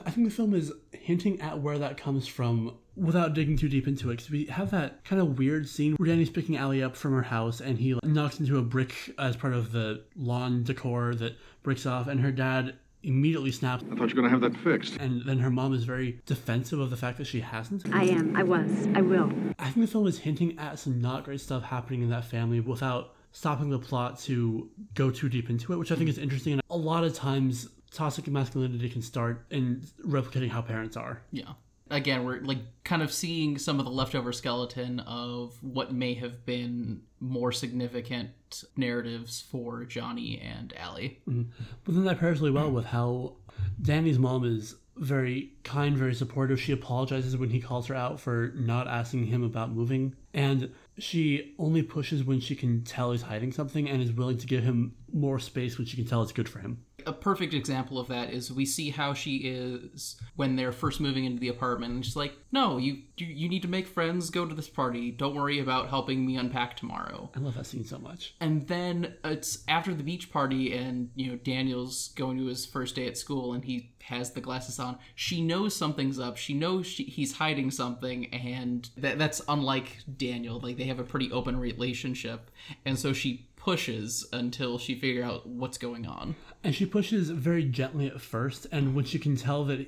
[0.04, 3.88] I think the film is hinting at where that comes from without digging too deep
[3.88, 4.15] into it.
[4.15, 7.22] Because we have that kind of weird scene where Danny's picking Allie up from her
[7.22, 11.36] house and he like, knocks into a brick as part of the lawn decor that
[11.62, 13.84] breaks off, and her dad immediately snaps.
[13.92, 14.98] I thought you were going to have that fixed.
[14.98, 17.84] And then her mom is very defensive of the fact that she hasn't.
[17.94, 18.36] I am.
[18.36, 18.88] I was.
[18.96, 19.32] I will.
[19.60, 22.60] I think the film is hinting at some not great stuff happening in that family
[22.60, 26.54] without stopping the plot to go too deep into it, which I think is interesting.
[26.54, 31.22] And a lot of times, toxic masculinity can start in replicating how parents are.
[31.32, 31.54] yeah.
[31.89, 36.45] Again, we're like kind of seeing some of the leftover skeleton of what may have
[36.45, 38.30] been more significant
[38.76, 41.19] narratives for Johnny and Allie.
[41.28, 41.52] Mm-hmm.
[41.84, 43.36] But then that pairs really well with how
[43.82, 46.60] Danny's mom is very kind, very supportive.
[46.60, 50.15] She apologizes when he calls her out for not asking him about moving.
[50.34, 54.47] And she only pushes when she can tell he's hiding something and is willing to
[54.47, 56.84] give him more space when she can tell it's good for him.
[57.08, 61.26] A perfect example of that is we see how she is when they're first moving
[61.26, 64.54] into the apartment and she's like no you you, need to make friends go to
[64.54, 67.32] this party don't worry about helping me unpack tomorrow.
[67.36, 68.36] I love that scene so much.
[68.39, 72.96] and then it's after the beach party and you know daniel's going to his first
[72.96, 76.38] day at school and he has the glasses on she knows something's up.
[76.38, 80.60] She knows she, he's hiding something and that, that's unlike daniel.
[80.60, 82.52] Like they have a pretty open relationship.
[82.86, 87.63] And so she pushes until she figure out what's going on And she pushes very
[87.63, 89.88] gently at first, and when she can tell that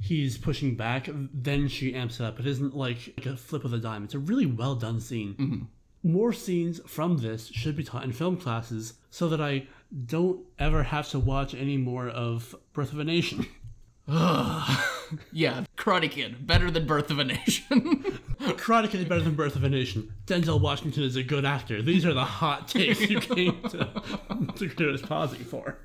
[0.00, 2.40] he's pushing back, then she amps it up.
[2.40, 4.04] It isn't like a flip of the dime.
[4.04, 5.68] It's a really well done scene.
[6.02, 9.66] More scenes from this should be taught in film classes so that I
[10.06, 13.46] don't ever have to watch any more of Birth of a Nation.
[15.32, 18.02] Yeah, Karate Kid, better than Birth of a Nation.
[18.40, 20.12] Karate Kid is better than Birth of a Nation.
[20.26, 21.82] Denzel Washington is a good actor.
[21.82, 23.90] These are the hot takes you came to,
[24.56, 25.78] to do this pausing for.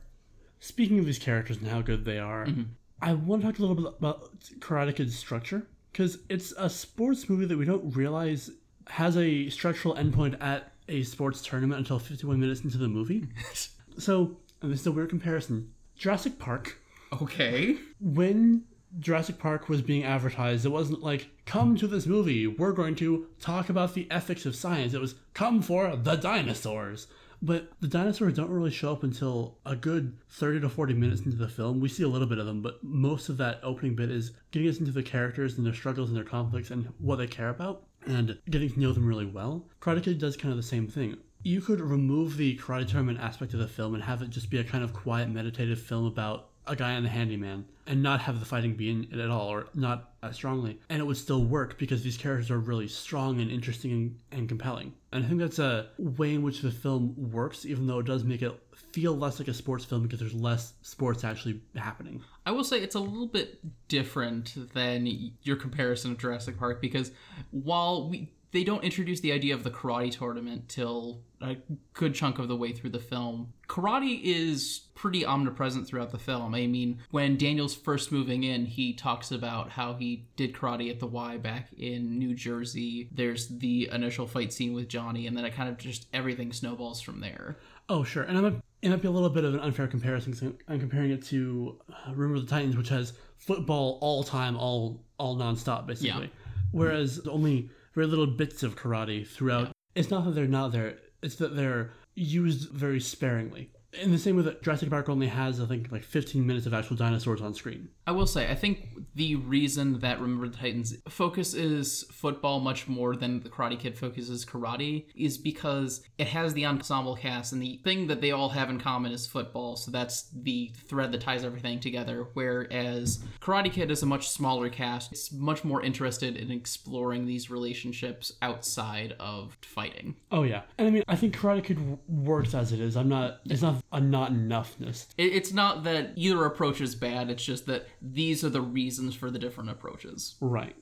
[0.59, 2.63] Speaking of these characters and how good they are, mm-hmm.
[3.01, 7.29] I want to talk a little bit about Karate Kid's structure because it's a sports
[7.29, 8.51] movie that we don't realize
[8.87, 13.27] has a structural endpoint at a sports tournament until 51 minutes into the movie.
[13.97, 15.71] so, and this is a weird comparison.
[15.95, 16.77] Jurassic Park
[17.13, 17.77] okay.
[17.99, 18.63] when
[18.99, 23.27] Jurassic Park was being advertised, it wasn't like, come to this movie, we're going to
[23.39, 24.93] talk about the ethics of science.
[24.93, 27.07] It was, come for the dinosaurs.
[27.41, 31.37] But the dinosaurs don't really show up until a good 30 to 40 minutes into
[31.37, 31.79] the film.
[31.79, 34.69] We see a little bit of them, but most of that opening bit is getting
[34.69, 37.83] us into the characters and their struggles and their conflicts and what they care about
[38.07, 39.67] and getting to know them really well.
[39.81, 41.17] Karate Kid does kind of the same thing.
[41.43, 44.57] You could remove the karate tournament aspect of the film and have it just be
[44.57, 48.39] a kind of quiet, meditative film about a guy and the handyman and not have
[48.39, 50.79] the fighting be in it at all or not as strongly.
[50.89, 54.49] And it would still work because these characters are really strong and interesting and, and
[54.49, 54.93] compelling.
[55.11, 58.23] And i think that's a way in which the film works even though it does
[58.23, 58.51] make it
[58.91, 62.23] feel less like a sports film because there's less sports actually happening.
[62.45, 67.11] I will say it's a little bit different than your comparison of Jurassic Park because
[67.51, 71.57] while we they don't introduce the idea of the karate tournament till a
[71.93, 73.51] good chunk of the way through the film.
[73.67, 76.55] Karate is pretty omnipresent throughout the film.
[76.55, 81.01] I mean, when Daniel's first moving in, he talks about how he did karate at
[81.01, 83.09] the Y back in New Jersey.
[83.11, 87.01] There's the initial fight scene with Johnny, and then it kind of just everything snowballs
[87.01, 87.57] from there.
[87.89, 88.23] Oh, sure.
[88.23, 90.31] And I'm a, it might be a little bit of an unfair comparison.
[90.31, 95.03] 'cause I'm comparing it to uh, Remember the Titans, which has football all time, all
[95.19, 96.27] all nonstop, basically.
[96.27, 96.41] Yeah.
[96.71, 99.71] Whereas only very little bits of karate throughout.
[99.95, 103.71] It's not that they're not there; it's that they're used very sparingly.
[104.01, 106.73] In the same way that Jurassic Park only has, I think, like 15 minutes of
[106.73, 107.89] actual dinosaurs on screen.
[108.07, 113.15] I will say, I think the reason that Remember the Titans focuses football much more
[113.15, 117.79] than the Karate Kid focuses karate is because it has the ensemble cast, and the
[117.83, 119.75] thing that they all have in common is football.
[119.75, 122.27] So that's the thread that ties everything together.
[122.33, 127.49] Whereas Karate Kid is a much smaller cast, it's much more interested in exploring these
[127.49, 130.15] relationships outside of fighting.
[130.31, 132.97] Oh yeah, and I mean, I think Karate Kid w- works as it is.
[132.97, 133.39] I'm not.
[133.45, 135.07] It's not a not enoughness.
[135.17, 139.31] It's not that either approach is bad, it's just that these are the reasons for
[139.31, 140.35] the different approaches.
[140.41, 140.75] Right.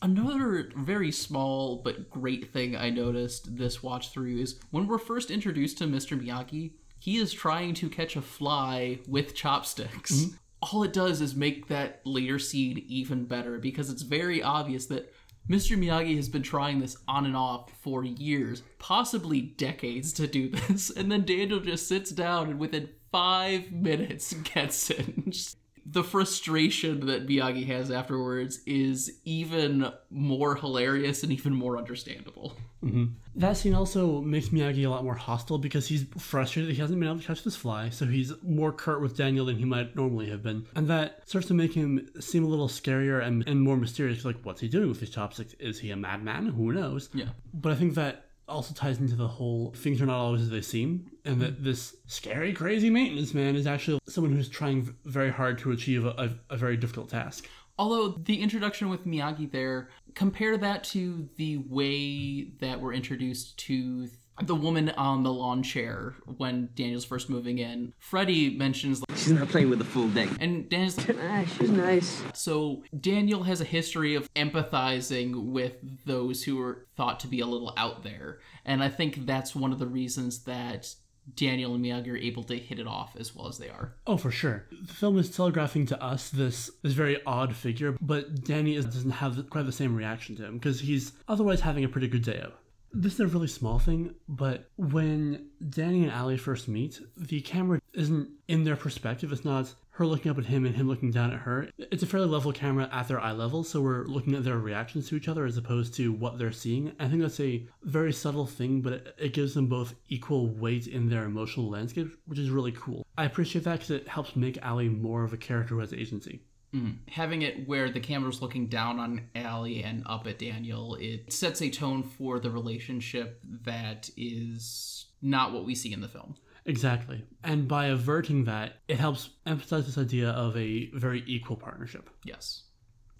[0.00, 5.32] Another very small but great thing I noticed this watch through is when we're first
[5.32, 6.18] introduced to Mr.
[6.18, 10.12] Miyagi, he is trying to catch a fly with chopsticks.
[10.12, 10.36] Mm-hmm.
[10.62, 15.12] All it does is make that later scene even better because it's very obvious that
[15.48, 15.76] Mr.
[15.76, 20.90] Miyagi has been trying this on and off for years, possibly decades to do this,
[20.90, 25.56] and then Daniel just sits down and within five minutes gets it.
[25.86, 32.56] The frustration that Miyagi has afterwards is even more hilarious and even more understandable.
[32.84, 33.06] Mm-hmm.
[33.36, 36.98] That scene also makes Miyagi a lot more hostile because he's frustrated that he hasn't
[36.98, 39.94] been able to catch this fly, so he's more curt with Daniel than he might
[39.94, 40.66] normally have been.
[40.74, 44.24] And that starts to make him seem a little scarier and, and more mysterious.
[44.24, 45.54] Like, what's he doing with his chopsticks?
[45.60, 46.46] Is he a madman?
[46.46, 47.10] Who knows?
[47.12, 47.28] Yeah.
[47.52, 50.60] But I think that also ties into the whole things are not always as they
[50.60, 51.64] seem, and that mm-hmm.
[51.64, 56.10] this scary, crazy maintenance man is actually someone who's trying very hard to achieve a,
[56.10, 57.48] a, a very difficult task.
[57.78, 64.06] Although the introduction with Miyagi there, compare that to the way that we're introduced to
[64.42, 67.92] the woman on the lawn chair when Daniel's first moving in.
[67.98, 70.28] Freddie mentions like, She's not playing with a full deck.
[70.40, 72.22] and Daniel's like, Ah, she's nice.
[72.34, 75.74] So Daniel has a history of empathizing with
[76.06, 78.40] those who are thought to be a little out there.
[78.64, 80.94] And I think that's one of the reasons that
[81.36, 83.94] Daniel and Miyagi are able to hit it off as well as they are.
[84.06, 84.64] Oh, for sure.
[84.82, 89.10] The film is telegraphing to us this this very odd figure, but Danny is, doesn't
[89.10, 92.40] have quite the same reaction to him because he's otherwise having a pretty good day
[92.42, 92.58] out.
[92.92, 97.80] This is a really small thing, but when Danny and Allie first meet, the camera
[97.92, 99.30] isn't in their perspective.
[99.30, 101.68] It's not her looking up at him and him looking down at her.
[101.78, 105.08] It's a fairly level camera at their eye level, so we're looking at their reactions
[105.08, 106.92] to each other as opposed to what they're seeing.
[106.98, 111.08] I think that's a very subtle thing, but it, gives them both equal weight in
[111.08, 113.06] their emotional landscape, which is really cool.
[113.16, 116.40] I appreciate that because it helps make Allie more of a character who has agency.
[116.74, 116.98] Mm.
[117.08, 121.60] Having it where the camera's looking down on Allie and up at Daniel, it sets
[121.60, 126.36] a tone for the relationship that is not what we see in the film.
[126.66, 127.24] Exactly.
[127.42, 132.08] And by averting that, it helps emphasize this idea of a very equal partnership.
[132.24, 132.64] Yes.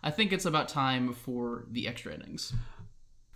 [0.03, 2.53] I think it's about time for the extra innings.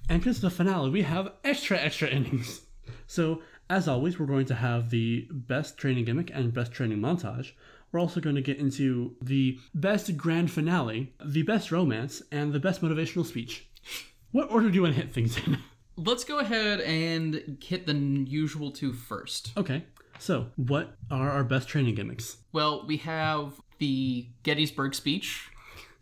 [0.08, 2.60] And because of the finale, we have extra, extra innings.
[3.06, 3.40] So,
[3.70, 7.52] as always, we're going to have the best training gimmick and best training montage.
[7.94, 12.58] We're also going to get into the best grand finale, the best romance, and the
[12.58, 13.68] best motivational speech.
[14.32, 15.58] What order do you want to hit things in?
[15.96, 19.52] Let's go ahead and hit the usual two first.
[19.56, 19.84] Okay.
[20.18, 22.38] So, what are our best training gimmicks?
[22.52, 25.48] Well, we have the Gettysburg speech,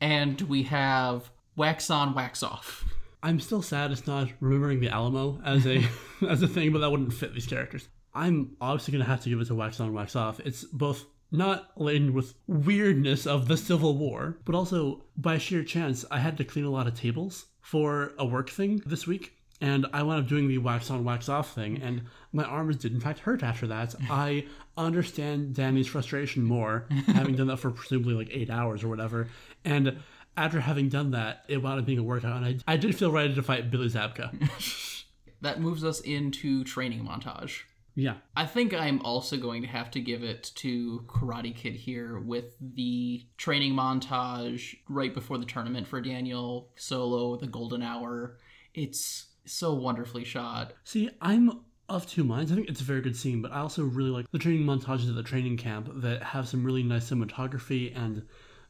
[0.00, 2.86] and we have wax on, wax off.
[3.22, 5.86] I'm still sad it's not remembering the Alamo as a
[6.26, 7.86] as a thing, but that wouldn't fit these characters.
[8.14, 10.40] I'm obviously gonna have to give it to wax on, wax off.
[10.40, 16.04] It's both not laden with weirdness of the Civil War, but also by sheer chance,
[16.10, 19.86] I had to clean a lot of tables for a work thing this week and
[19.92, 22.02] I wound up doing the wax on, wax off thing, and
[22.32, 23.94] my arms did in fact hurt after that.
[24.10, 29.28] I understand Danny's frustration more, having done that for presumably like eight hours or whatever,
[29.64, 29.98] and
[30.36, 33.12] after having done that, it wound up being a workout, and I, I did feel
[33.12, 35.04] ready to fight Billy Zabka.
[35.42, 37.62] that moves us into training montage.
[37.94, 38.14] Yeah.
[38.36, 42.54] I think I'm also going to have to give it to Karate Kid here with
[42.60, 48.38] the training montage right before the tournament for Daniel Solo, the golden hour.
[48.74, 50.72] It's so wonderfully shot.
[50.84, 52.50] See, I'm of two minds.
[52.50, 55.08] I think it's a very good scene, but I also really like the training montages
[55.08, 58.22] at the training camp that have some really nice cinematography and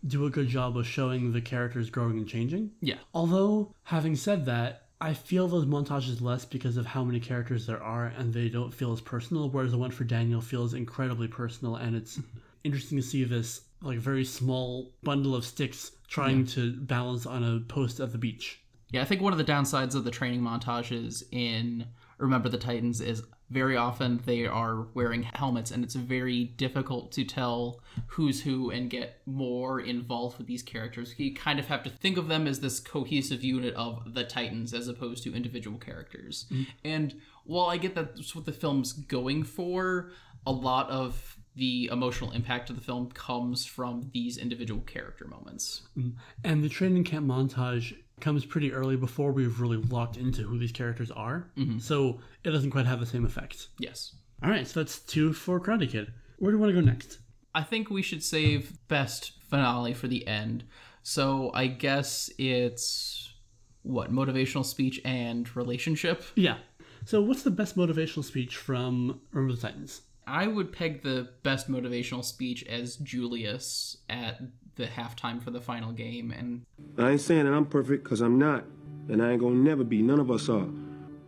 [0.05, 2.73] do a good job of showing the characters growing and changing.
[2.81, 2.97] Yeah.
[3.15, 7.83] Although, having said that, I feel those montages less because of how many characters there
[7.83, 11.75] are and they don't feel as personal, whereas the one for Daniel feels incredibly personal
[11.75, 12.21] and it's
[12.65, 16.53] interesting to see this like very small bundle of sticks trying yeah.
[16.53, 18.61] to balance on a post at the beach.
[18.93, 21.85] Yeah, I think one of the downsides of the training montages in
[22.19, 27.25] Remember the Titans is very often they are wearing helmets and it's very difficult to
[27.25, 31.15] tell who's who and get more involved with these characters.
[31.19, 34.73] You kind of have to think of them as this cohesive unit of the Titans
[34.73, 36.47] as opposed to individual characters.
[36.51, 36.63] Mm-hmm.
[36.85, 40.11] And while I get that's what the film's going for,
[40.47, 45.83] a lot of the emotional impact of the film comes from these individual character moments.
[45.97, 46.15] Mm.
[46.43, 50.73] And the training camp montage comes pretty early before we've really locked into who these
[50.73, 51.51] characters are.
[51.59, 51.79] Mm-hmm.
[51.79, 53.69] So it doesn't quite have the same effect.
[53.79, 54.15] Yes.
[54.43, 56.13] All right, so that's two for Karate Kid.
[56.39, 57.19] Where do you want to go next?
[57.55, 60.65] I think we should save best finale for the end.
[61.03, 63.35] So I guess it's
[63.83, 66.25] what motivational speech and relationship.
[66.35, 66.57] Yeah.
[67.05, 70.03] So what's the best motivational speech from Remember the Titans?
[70.27, 74.41] I would peg the best motivational speech as Julius at
[74.77, 76.31] the halftime for the final game.
[76.31, 76.63] And
[76.99, 78.65] I ain't saying that I'm perfect because I'm not,
[79.09, 80.03] and I ain't gonna never be.
[80.03, 80.67] None of us are.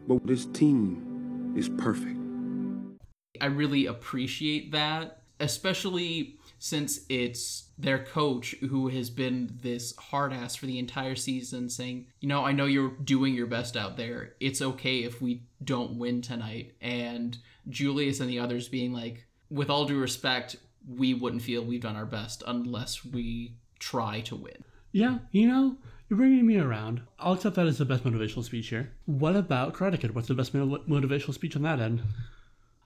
[0.06, 2.18] But this team is perfect.
[3.40, 10.56] I really appreciate that, especially since it's their coach who has been this hard ass
[10.56, 14.34] for the entire season saying, you know, I know you're doing your best out there.
[14.40, 16.72] It's okay if we don't win tonight.
[16.80, 17.36] And
[17.68, 20.56] Julius and the others being like, with all due respect,
[20.88, 24.64] we wouldn't feel we've done our best unless we try to win.
[24.92, 25.76] Yeah, you know,
[26.08, 27.00] you're bringing me around.
[27.18, 28.92] I'll accept that as the best motivational speech here.
[29.06, 30.14] What about Karate Kid?
[30.14, 32.02] What's the best motivational speech on that end?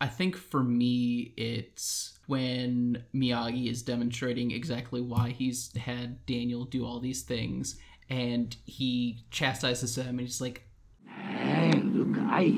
[0.00, 6.86] I think for me, it's when Miyagi is demonstrating exactly why he's had Daniel do
[6.86, 7.76] all these things,
[8.08, 10.62] and he chastises him, and he's like,
[11.04, 12.54] hey, "Look, I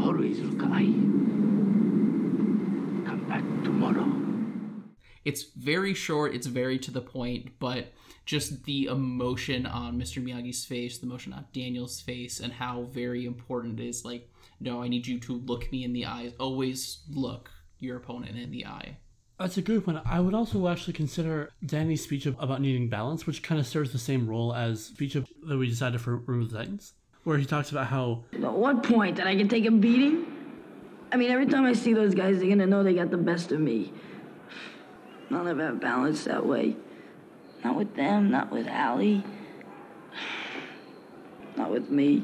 [0.00, 0.84] always look, I
[3.04, 4.22] come back tomorrow."
[5.26, 7.92] It's very short, it's very to the point, but
[8.26, 10.22] just the emotion on Mr.
[10.24, 14.80] Miyagi's face, the emotion on Daniel's face, and how very important it is like, no,
[14.84, 16.32] I need you to look me in the eyes.
[16.38, 17.50] Always look
[17.80, 18.98] your opponent in the eye.
[19.36, 20.00] That's a good one.
[20.06, 23.98] I would also actually consider Danny's speech about needing balance, which kind of serves the
[23.98, 26.92] same role as speech that we decided for Remember the Titans,
[27.24, 28.22] where he talks about how.
[28.32, 30.24] At what point that I can take a beating?
[31.10, 33.50] I mean, every time I see those guys, they're gonna know they got the best
[33.50, 33.92] of me.
[35.30, 36.76] I'll never have balance that way.
[37.64, 39.24] Not with them, not with Allie.
[41.56, 42.22] Not with me.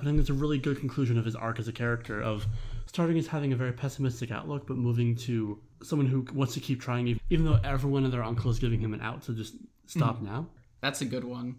[0.00, 2.46] I think it's a really good conclusion of his arc as a character of
[2.86, 6.80] starting as having a very pessimistic outlook, but moving to someone who wants to keep
[6.80, 10.20] trying, even though everyone and their uncle is giving him an out to just stop
[10.20, 10.26] Mhm.
[10.26, 10.46] now.
[10.80, 11.56] That's a good one.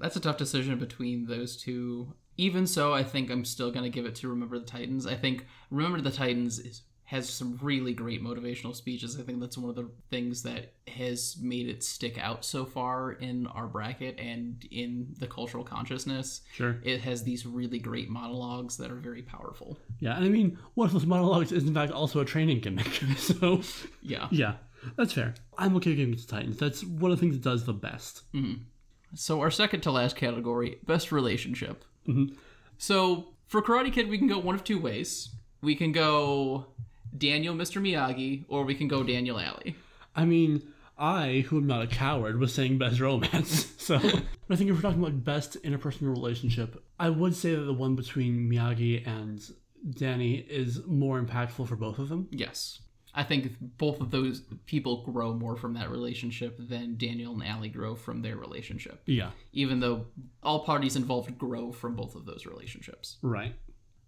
[0.00, 2.12] That's a tough decision between those two.
[2.36, 5.06] Even so, I think I'm still going to give it to Remember the Titans.
[5.06, 6.82] I think Remember the Titans is,
[7.12, 9.20] has some really great motivational speeches.
[9.20, 13.12] I think that's one of the things that has made it stick out so far
[13.12, 16.40] in our bracket and in the cultural consciousness.
[16.54, 16.78] Sure.
[16.82, 19.78] It has these really great monologues that are very powerful.
[20.00, 22.86] Yeah, and I mean, one of those monologues is in fact also a training gimmick.
[23.18, 23.60] so,
[24.00, 24.28] Yeah.
[24.30, 24.54] yeah,
[24.96, 25.34] that's fair.
[25.58, 26.56] I'm okay giving it to Titans.
[26.56, 28.22] That's one of the things it does the best.
[28.32, 28.60] Mhm.
[29.14, 31.84] So our second to last category, best relationship.
[32.08, 32.36] Mhm.
[32.78, 35.28] So for Karate Kid, we can go one of two ways.
[35.60, 36.68] We can go
[37.16, 37.80] Daniel, Mr.
[37.80, 39.76] Miyagi, or we can go Daniel Allie.
[40.14, 43.68] I mean, I, who am not a coward, was saying best romance.
[43.82, 47.72] So, I think if we're talking about best interpersonal relationship, I would say that the
[47.72, 49.42] one between Miyagi and
[49.90, 52.28] Danny is more impactful for both of them.
[52.30, 52.78] Yes.
[53.12, 57.70] I think both of those people grow more from that relationship than Daniel and Allie
[57.70, 59.02] grow from their relationship.
[59.06, 59.30] Yeah.
[59.52, 60.06] Even though
[60.44, 63.18] all parties involved grow from both of those relationships.
[63.20, 63.54] Right.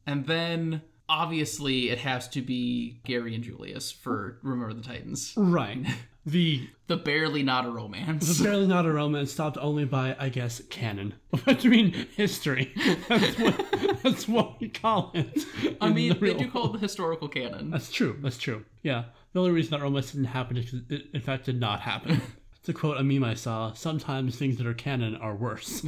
[0.06, 5.34] And then obviously it has to be Gary and Julius for Remember the Titans.
[5.36, 5.86] Right.
[6.26, 8.38] The The barely not a romance.
[8.38, 11.12] The barely not a romance, stopped only by, I guess, canon.
[11.44, 12.72] What do you mean history?
[13.10, 15.44] That's what, that's what we call it.
[15.82, 17.70] I mean, the they do call it the historical canon.
[17.70, 18.16] That's true.
[18.22, 18.64] That's true.
[18.82, 19.04] Yeah.
[19.34, 22.22] The only reason that romance didn't happen is because it, in fact, did not happen.
[22.64, 25.84] to quote a meme I saw, sometimes things that are canon are worse.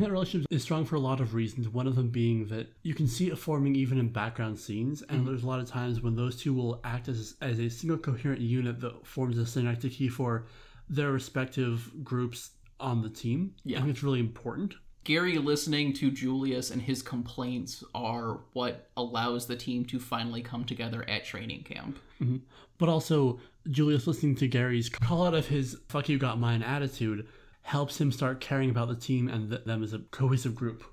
[0.00, 1.68] And that relationship is strong for a lot of reasons.
[1.68, 5.22] One of them being that you can see it forming even in background scenes, and
[5.22, 5.26] Mhm.
[5.26, 8.40] there's a lot of times when those two will act as, as a single coherent
[8.40, 10.46] unit that forms a synecdoche key for
[10.88, 13.54] their respective groups on the team.
[13.62, 13.76] Yeah.
[13.76, 14.74] I think it's really important.
[15.04, 20.64] Gary listening to Julius and his complaints are what allows the team to finally come
[20.64, 21.98] together at training camp.
[22.22, 22.40] Mhm.
[22.78, 23.38] But also,
[23.70, 27.26] Julius listening to Gary's call out of his fuck you got mine attitude
[27.62, 30.84] helps him start caring about the team and th- them as a cohesive group.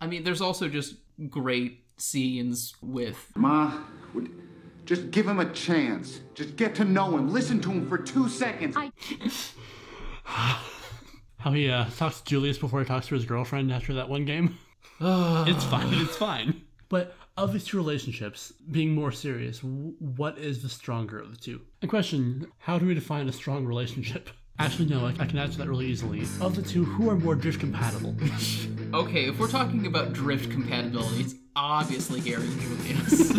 [0.00, 0.96] I mean, there's also just
[1.28, 4.30] great scenes with Ma, would,
[4.84, 6.20] just give him a chance.
[6.34, 7.32] Just get to know him.
[7.32, 8.76] Listen to him for two seconds.
[10.24, 14.24] How he uh, talks to Julius before he talks to his girlfriend after that one
[14.24, 14.58] game.
[15.00, 15.92] it's fine.
[15.94, 16.62] It's fine.
[16.88, 21.60] But of these two relationships, being more serious, what is the stronger of the two?
[21.82, 24.30] And question: How do we define a strong relationship?
[24.58, 25.06] Actually, no.
[25.06, 26.22] I, I can answer that really easily.
[26.40, 28.14] Of the two, who are more drift compatible?
[28.94, 33.30] Okay, if we're talking about drift compatibility, it's obviously Gary and Julius.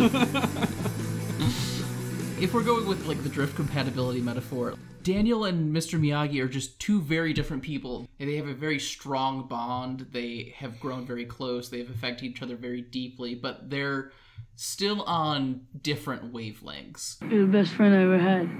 [2.38, 5.98] if we're going with like the drift compatibility metaphor, Daniel and Mr.
[5.98, 8.06] Miyagi are just two very different people.
[8.18, 10.08] They have a very strong bond.
[10.12, 11.70] They have grown very close.
[11.70, 14.12] They've affected each other very deeply, but they're
[14.56, 17.16] still on different wavelengths.
[17.30, 18.50] You're the best friend I ever had.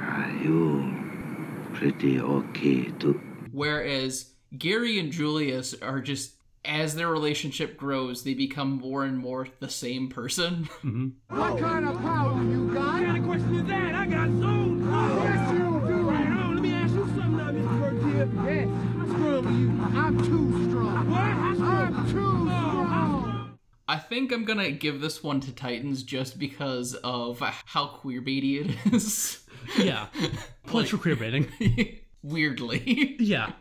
[0.00, 1.05] Are you
[1.76, 3.20] pretty okay too?
[3.52, 6.32] Whereas Gary and Julius are just
[6.64, 10.68] as their relationship grows, they become more and more the same person.
[10.86, 11.36] Mm-hmm.
[11.36, 12.94] What kind of power you got?
[12.94, 13.94] What kind of question is that?
[13.94, 15.24] I got soul power.
[15.24, 16.08] Yes, you do.
[16.08, 16.54] Right on.
[16.54, 17.80] Let me ask you something now, Mr.
[17.80, 18.28] Bertier.
[18.44, 18.68] Yes.
[18.96, 20.00] How strong are you?
[20.00, 21.10] I'm too strong.
[21.10, 21.18] What?
[21.18, 21.94] How strong?
[21.94, 23.58] I'm too oh, strong.
[23.88, 28.92] I think I'm gonna give this one to Titans just because of how queerbaity it
[28.94, 29.38] is.
[29.78, 30.06] yeah,
[30.66, 31.48] points for queer baiting.
[32.22, 33.16] Weirdly.
[33.20, 33.52] yeah,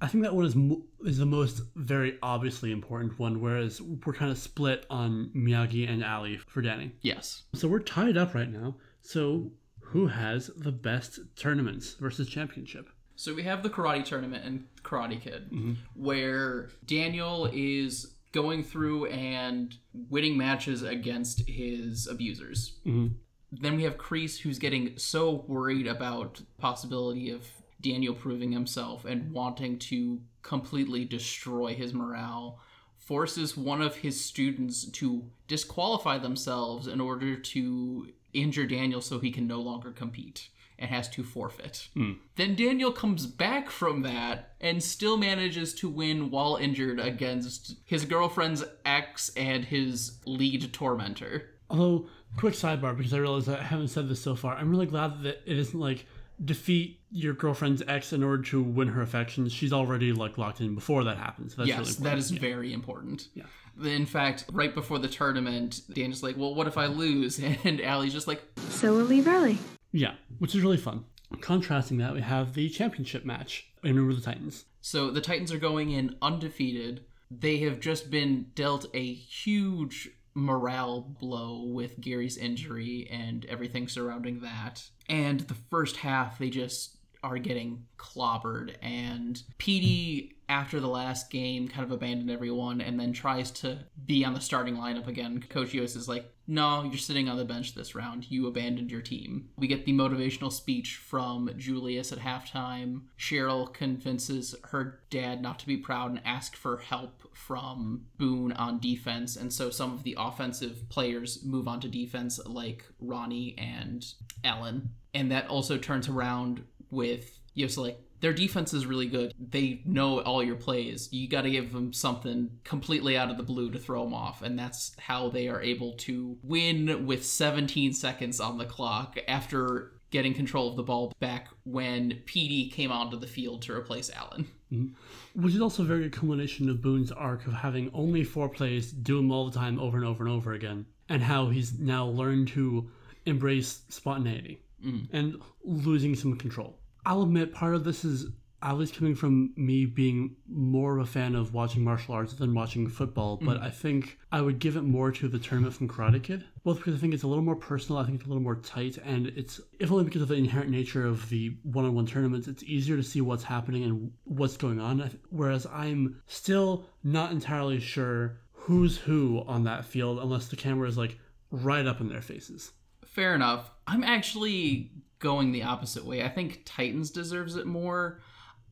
[0.00, 3.40] I think that one is mo- is the most very obviously important one.
[3.40, 6.92] Whereas we're kind of split on Miyagi and Ali for Danny.
[7.02, 7.42] Yes.
[7.54, 8.76] So we're tied up right now.
[9.02, 12.88] So who has the best tournaments versus championship?
[13.16, 15.76] So we have the karate tournament and Karate Kid, Mhm.
[15.94, 19.72] where Daniel is going through and
[20.10, 22.80] winning matches against his abusers.
[22.84, 23.12] Mhm.
[23.60, 27.46] Then we have Kreese, who's getting so worried about possibility of
[27.80, 32.58] Daniel proving himself and wanting to completely destroy his morale,
[32.96, 39.30] forces one of his students to disqualify themselves in order to injure Daniel so he
[39.30, 40.48] can no longer compete
[40.78, 41.88] and has to forfeit.
[41.94, 42.12] Hmm.
[42.36, 48.04] Then Daniel comes back from that and still manages to win while injured against his
[48.04, 51.50] girlfriend's ex and his lead tormentor.
[51.70, 55.22] Although, quick sidebar, because I realize I haven't said this so far, I'm really glad
[55.22, 56.06] that it isn't like
[56.44, 60.74] defeat your girlfriend's ex in order to win her affections, she's already like locked in
[60.74, 61.54] before that happens.
[61.54, 62.18] That's yes, really that important.
[62.18, 62.40] is Yeah.
[62.40, 63.28] very important.
[63.34, 63.44] Yeah.
[63.84, 68.12] In fact, right before the tournament, Daniel's like, "Well, what if I lose?" And Allie's
[68.12, 69.58] just like, So we'll leave early.
[69.92, 71.04] Yeah, which is really fun.
[71.40, 74.64] Contrasting that, we have the championship match in Remember the Titans.
[74.80, 77.04] So the Titans are going in undefeated.
[77.30, 84.40] They have just been dealt a huge morale blow with Gary's injury and everything surrounding
[84.40, 84.82] that.
[85.08, 88.74] And the first half, they just are getting clobbered.
[88.82, 94.24] And Petey, after the last game, kind of abandoned everyone and then tries to be
[94.24, 95.42] on the starting lineup again.
[95.48, 98.30] Coach Yoast is like, no, you're sitting on the bench this round.
[98.30, 99.48] You abandoned your team.
[99.56, 103.04] We get the motivational speech from Julius at halftime.
[103.18, 108.78] Cheryl convinces her dad not to be proud and ask for help from Boone on
[108.78, 109.36] defense.
[109.36, 114.04] And so some of the offensive players move on to defense, like Ronnie and
[114.44, 114.90] Ellen.
[115.14, 119.34] And that also turns around with Yoast like, their defense is really good.
[119.38, 121.12] They know all your plays.
[121.12, 124.40] You got to give them something completely out of the blue to throw them off.
[124.42, 129.92] And that's how they are able to win with 17 seconds on the clock after
[130.10, 134.46] getting control of the ball back when Petey came onto the field to replace Allen.
[134.72, 134.92] Mhm.
[135.34, 138.90] Which is also a very good culmination of Boone's arc of having only four plays,
[138.90, 142.06] do them all the time over and over and over again, and how he's now
[142.06, 142.88] learned to
[143.26, 145.08] embrace spontaneity Mm.
[145.12, 146.78] and losing some control.
[147.06, 148.26] I'll admit part of this is
[148.62, 152.54] at least coming from me being more of a fan of watching martial arts than
[152.54, 153.62] watching football, but Mhm.
[153.62, 156.44] I think I would give it more to the tournament from Karate Kid.
[156.62, 158.56] Both because I think it's a little more personal, I think it's a little more
[158.56, 162.62] tight, and it's if only because of the inherent nature of the one-on-one tournaments, it's
[162.62, 165.10] easier to see what's happening and what's going on.
[165.28, 170.96] Whereas I'm still not entirely sure who's who on that field unless the camera is
[170.96, 171.18] like
[171.50, 172.72] right up in their faces.
[173.14, 173.70] Fair enough.
[173.86, 174.90] I'm actually
[175.20, 176.22] going the opposite way.
[176.22, 178.20] I think Titans deserves it more.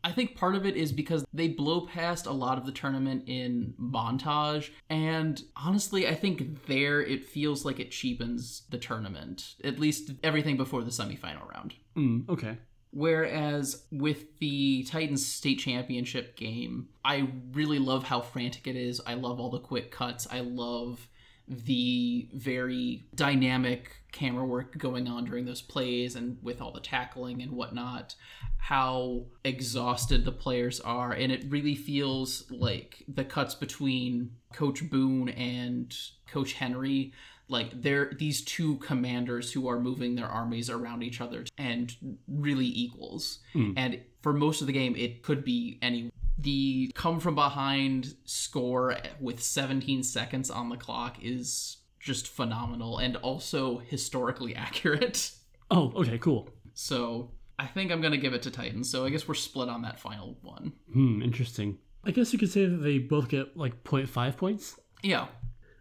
[0.04, 3.24] I think part of it is because they blow past a lot of the tournament
[3.28, 4.70] in montage.
[4.90, 10.56] And honestly, I think there it feels like it cheapens the tournament, at least everything
[10.56, 11.74] before the semifinal round.
[11.96, 12.58] Mm, okay.
[12.90, 19.00] Whereas with the Titans state championship game, I really love how frantic it is.
[19.06, 20.26] I love all the quick cuts.
[20.30, 21.08] I love
[21.48, 27.42] the very dynamic camera work going on during those plays and with all the tackling
[27.42, 28.14] and whatnot,
[28.58, 31.12] how exhausted the players are.
[31.12, 35.94] And it really feels like the cuts between Coach Boone and
[36.26, 37.12] Coach Henry
[37.48, 41.94] like they're these two commanders who are moving their armies around each other and
[42.26, 43.72] really equals Hmm.
[43.76, 48.96] and for most of the game it could be any the come from behind score
[49.20, 55.32] with 17 seconds on the clock is just phenomenal and also historically accurate
[55.70, 56.48] Oh, okay, cool.
[56.74, 59.82] so i think i'm gonna give it to titans so i guess we're split on
[59.82, 61.78] that final one Hmm, interesting.
[62.04, 64.78] I guess you could say that they both get like 0.5 points.
[65.02, 65.26] yeah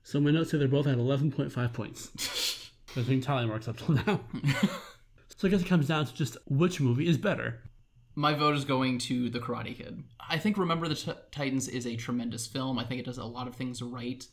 [0.04, 2.70] So my notes say they're both at 11.5 points.
[2.94, 4.20] That's been tally marks up till now.
[5.36, 7.62] so I guess it comes down to just which movie is better.
[8.16, 10.04] My vote is going to The Karate Kid.
[10.30, 12.78] I think Remember the T- Titans is a tremendous film.
[12.78, 14.26] I think it does a lot of things right.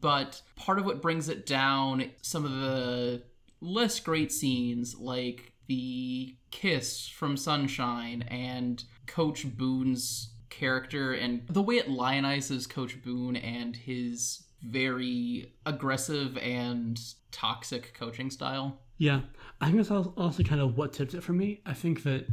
[0.00, 3.22] But part of what brings it down, some of the
[3.60, 11.76] less great scenes, like the kiss from Sunshine and Coach Boone's character, and the way
[11.76, 17.00] it lionizes Coach Boone and his very aggressive and
[17.32, 18.80] toxic coaching style.
[18.96, 19.22] Yeah,
[19.60, 21.60] I think that's also kind of what tipped it for me.
[21.66, 22.26] I think that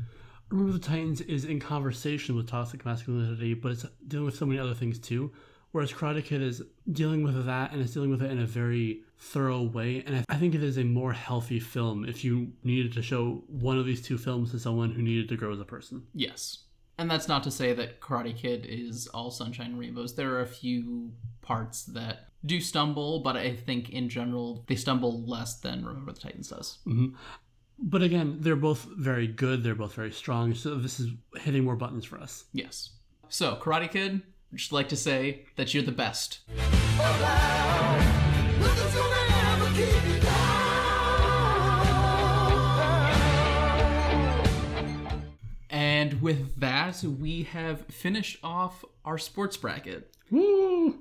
[0.52, 4.60] Remember the Titans is in conversation with toxic masculinity, but it's dealing with so many
[4.60, 5.32] other things too.
[5.72, 9.04] Whereas Karate Kid is dealing with that and it's dealing with it in a very
[9.18, 10.04] thorough way.
[10.06, 13.44] And I- I think it is a more healthy film if you needed to show
[13.48, 16.04] one of these two films to someone who needed to grow as a person.
[16.14, 16.66] Yes.
[16.98, 20.16] And that's not to say that Karate Kid is all sunshine and rainbows.
[20.16, 25.24] There are a few parts that do stumble, but I think in general they stumble
[25.26, 26.80] less than Remember the Titans does.
[26.84, 27.10] hmm
[27.84, 29.64] But again, they're both very good.
[29.64, 30.54] They're both very strong.
[30.54, 32.46] So this is hitting more buttons for us.
[32.54, 32.92] Yes.
[33.28, 34.22] So, Karate Kid,
[34.52, 36.42] I'd just like to say that you're the best.
[45.70, 50.14] And with that, we have finished off our sports bracket.
[50.30, 51.00] Woo!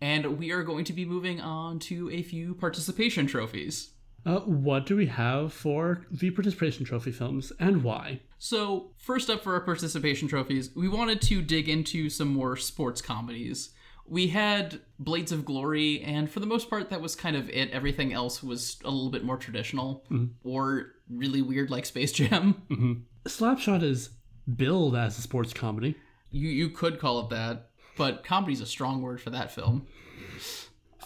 [0.00, 3.90] And we are going to be moving on to a few participation trophies.
[4.24, 8.20] Uh, what do we have for the participation trophy films and why?
[8.38, 13.00] So, first up for our participation trophies, we wanted to dig into some more sports
[13.02, 13.70] comedies.
[14.06, 17.70] we had Blades of Glory, and for the most part, that was kind of it.
[17.70, 20.04] Everything else was a little bit more traditional
[20.44, 22.62] or really weird, like Space Jam.
[22.68, 22.92] hmm
[23.24, 24.10] Slapshot is
[24.56, 25.94] billed as a sports comedy.
[26.30, 29.86] You you could call it that, but comedy's a strong word for that film.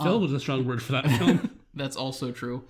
[0.03, 1.51] Film is a strong word for that film.
[1.77, 2.65] That's also true.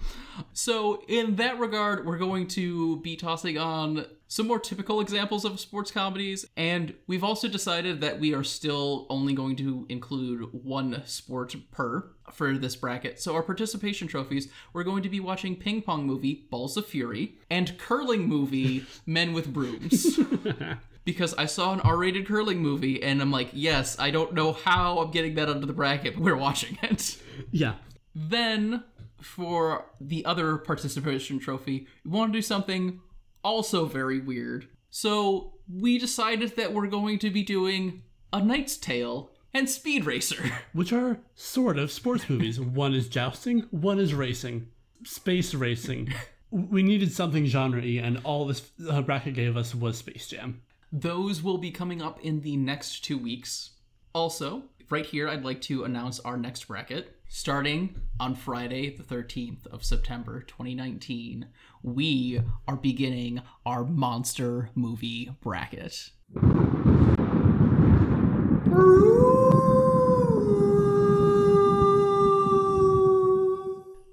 [0.52, 5.60] So, in that regard, we're going to be tossing on some more typical examples of
[5.60, 11.02] sports comedies, and we've also decided that we are still only going to include one
[11.06, 13.20] sport per for this bracket.
[13.20, 17.38] So, our participation trophies, we're going to be watching ping pong movie Balls of Fury
[17.48, 20.18] and curling movie Men with Brooms.
[21.04, 24.52] because I saw an R rated curling movie, and I'm like, yes, I don't know
[24.52, 27.16] how I'm getting that under the bracket, but we're watching it.
[27.52, 27.74] Yeah.
[28.14, 28.82] Then,
[29.20, 33.00] for the other participation trophy, we want to do something
[33.42, 34.68] also very weird.
[34.90, 38.02] So, we decided that we're going to be doing
[38.32, 40.42] A Knight's Tale and Speed Racer.
[40.72, 42.60] Which are sort of sports movies.
[42.60, 44.68] one is jousting, one is racing.
[45.04, 46.12] Space racing.
[46.50, 50.62] We needed something genre y, and all this uh, bracket gave us was Space Jam.
[50.92, 53.70] Those will be coming up in the next two weeks.
[54.14, 57.12] Also, right here, I'd like to announce our next bracket.
[57.28, 61.46] Starting on Friday, the 13th of September 2019,
[61.82, 66.10] we are beginning our monster movie bracket.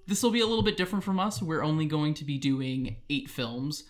[0.07, 1.41] This will be a little bit different from us.
[1.41, 3.83] We're only going to be doing eight films,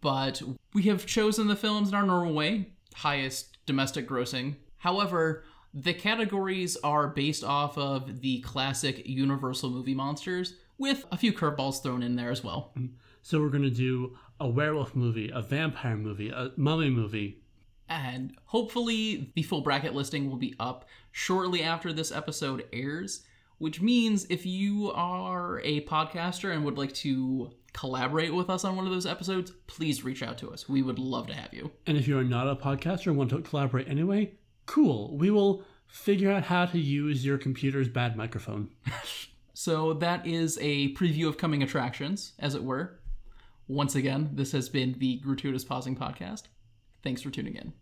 [0.00, 4.56] but we have chosen the films in our normal way highest domestic grossing.
[4.78, 5.44] However,
[5.74, 11.82] the categories are based off of the classic Universal movie monsters, with a few curveballs
[11.82, 12.72] thrown in there as well.
[12.76, 12.94] Mm-hmm.
[13.22, 17.40] So we're going to do a werewolf movie, a vampire movie, a mummy movie.
[17.88, 23.22] And hopefully, the full bracket listing will be up shortly after this episode airs,
[23.58, 28.76] which means if you are a podcaster and would like to collaborate with us on
[28.76, 30.68] one of those episodes, please reach out to us.
[30.68, 31.72] We would love to have you.
[31.86, 34.32] And if you are not a podcaster and want to collaborate anyway,
[34.66, 35.16] cool.
[35.16, 38.70] We will figure out how to use your computer's bad microphone.
[39.56, 42.98] So that is a preview of coming attractions, as it were.
[43.68, 46.42] Once again, this has been the Gratuitous Pausing Podcast.
[47.04, 47.72] Thanks for tuning in.